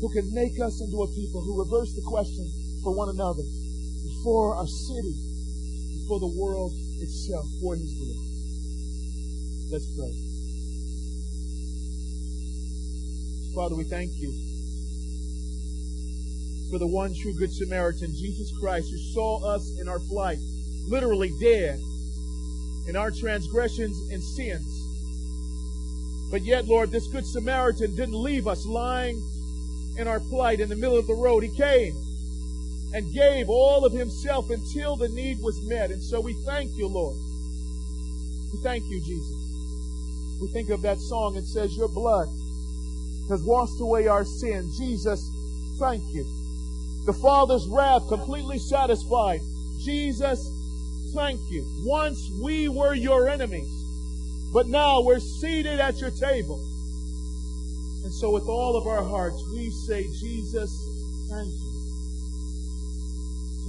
who 0.00 0.08
can 0.12 0.32
make 0.32 0.58
us 0.60 0.80
into 0.80 1.02
a 1.02 1.08
people 1.12 1.44
who 1.44 1.60
reverse 1.60 1.92
the 1.94 2.02
question 2.08 2.48
for 2.82 2.96
one 2.96 3.08
another, 3.10 3.44
for 4.22 4.54
our 4.56 4.66
city, 4.66 5.14
for 6.08 6.20
the 6.20 6.26
world 6.26 6.72
itself, 7.00 7.44
for 7.62 7.74
His 7.76 7.92
glory. 7.94 8.30
Let's 9.70 9.86
pray. 9.96 10.12
Father, 13.54 13.76
we 13.76 13.84
thank 13.84 14.10
you 14.14 14.30
for 16.70 16.78
the 16.78 16.86
one 16.86 17.14
true 17.14 17.34
Good 17.34 17.52
Samaritan, 17.52 18.12
Jesus 18.12 18.52
Christ, 18.60 18.90
who 18.90 18.98
saw 19.12 19.44
us 19.44 19.68
in 19.80 19.88
our 19.88 19.98
plight, 19.98 20.38
literally 20.88 21.32
dead 21.40 21.78
in 22.88 22.96
our 22.96 23.10
transgressions 23.10 23.96
and 24.12 24.22
sins. 24.22 24.66
But 26.30 26.42
yet, 26.42 26.66
Lord, 26.66 26.90
this 26.90 27.08
Good 27.08 27.26
Samaritan 27.26 27.96
didn't 27.96 28.20
leave 28.20 28.46
us 28.46 28.64
lying 28.66 29.20
in 29.98 30.06
our 30.06 30.20
plight 30.20 30.60
in 30.60 30.68
the 30.68 30.76
middle 30.76 30.96
of 30.96 31.06
the 31.08 31.14
road. 31.14 31.42
He 31.42 31.56
came 31.56 31.94
and 32.92 33.12
gave 33.14 33.48
all 33.48 33.84
of 33.84 33.92
himself 33.92 34.50
until 34.50 34.96
the 34.96 35.08
need 35.08 35.38
was 35.40 35.60
met. 35.68 35.90
And 35.90 36.02
so 36.02 36.20
we 36.20 36.34
thank 36.44 36.70
you, 36.76 36.88
Lord. 36.88 37.16
We 38.52 38.60
thank 38.62 38.84
you, 38.90 39.00
Jesus. 39.00 39.40
We 40.40 40.48
think 40.52 40.70
of 40.70 40.82
that 40.82 40.98
song 40.98 41.34
that 41.34 41.44
says, 41.44 41.76
Your 41.76 41.88
blood 41.88 42.26
has 43.28 43.42
washed 43.44 43.80
away 43.80 44.08
our 44.08 44.24
sin. 44.24 44.70
Jesus, 44.76 45.20
thank 45.78 46.02
you. 46.12 46.24
The 47.06 47.12
Father's 47.12 47.66
wrath 47.68 48.08
completely 48.08 48.58
satisfied. 48.58 49.40
Jesus, 49.84 50.50
thank 51.14 51.40
you. 51.50 51.64
Once 51.86 52.18
we 52.42 52.68
were 52.68 52.94
your 52.94 53.28
enemies, 53.28 53.70
but 54.52 54.66
now 54.66 55.00
we're 55.00 55.20
seated 55.20 55.78
at 55.78 55.98
your 55.98 56.10
table. 56.10 56.58
And 58.04 58.12
so 58.12 58.30
with 58.30 58.44
all 58.44 58.76
of 58.76 58.86
our 58.86 59.04
hearts, 59.04 59.40
we 59.52 59.70
say, 59.86 60.02
Jesus, 60.20 60.70
thank 61.30 61.46
you. 61.48 61.69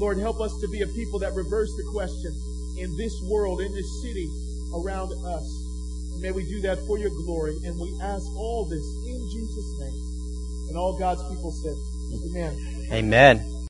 Lord, 0.01 0.17
help 0.17 0.41
us 0.41 0.59
to 0.61 0.67
be 0.67 0.81
a 0.81 0.87
people 0.87 1.19
that 1.19 1.31
reverse 1.35 1.69
the 1.77 1.83
question 1.93 2.33
in 2.79 2.97
this 2.97 3.13
world, 3.29 3.61
in 3.61 3.71
this 3.71 4.01
city 4.01 4.27
around 4.73 5.13
us. 5.13 5.45
May 6.19 6.31
we 6.31 6.43
do 6.43 6.59
that 6.61 6.79
for 6.87 6.97
your 6.97 7.11
glory. 7.23 7.55
And 7.65 7.79
we 7.79 7.93
ask 8.01 8.25
all 8.35 8.65
this 8.65 8.83
in 9.05 9.29
Jesus' 9.31 9.79
name. 9.79 10.69
And 10.69 10.77
all 10.77 10.97
God's 10.97 11.21
people 11.29 11.51
said, 11.51 11.77
Amen. 12.25 12.87
Amen. 12.91 13.50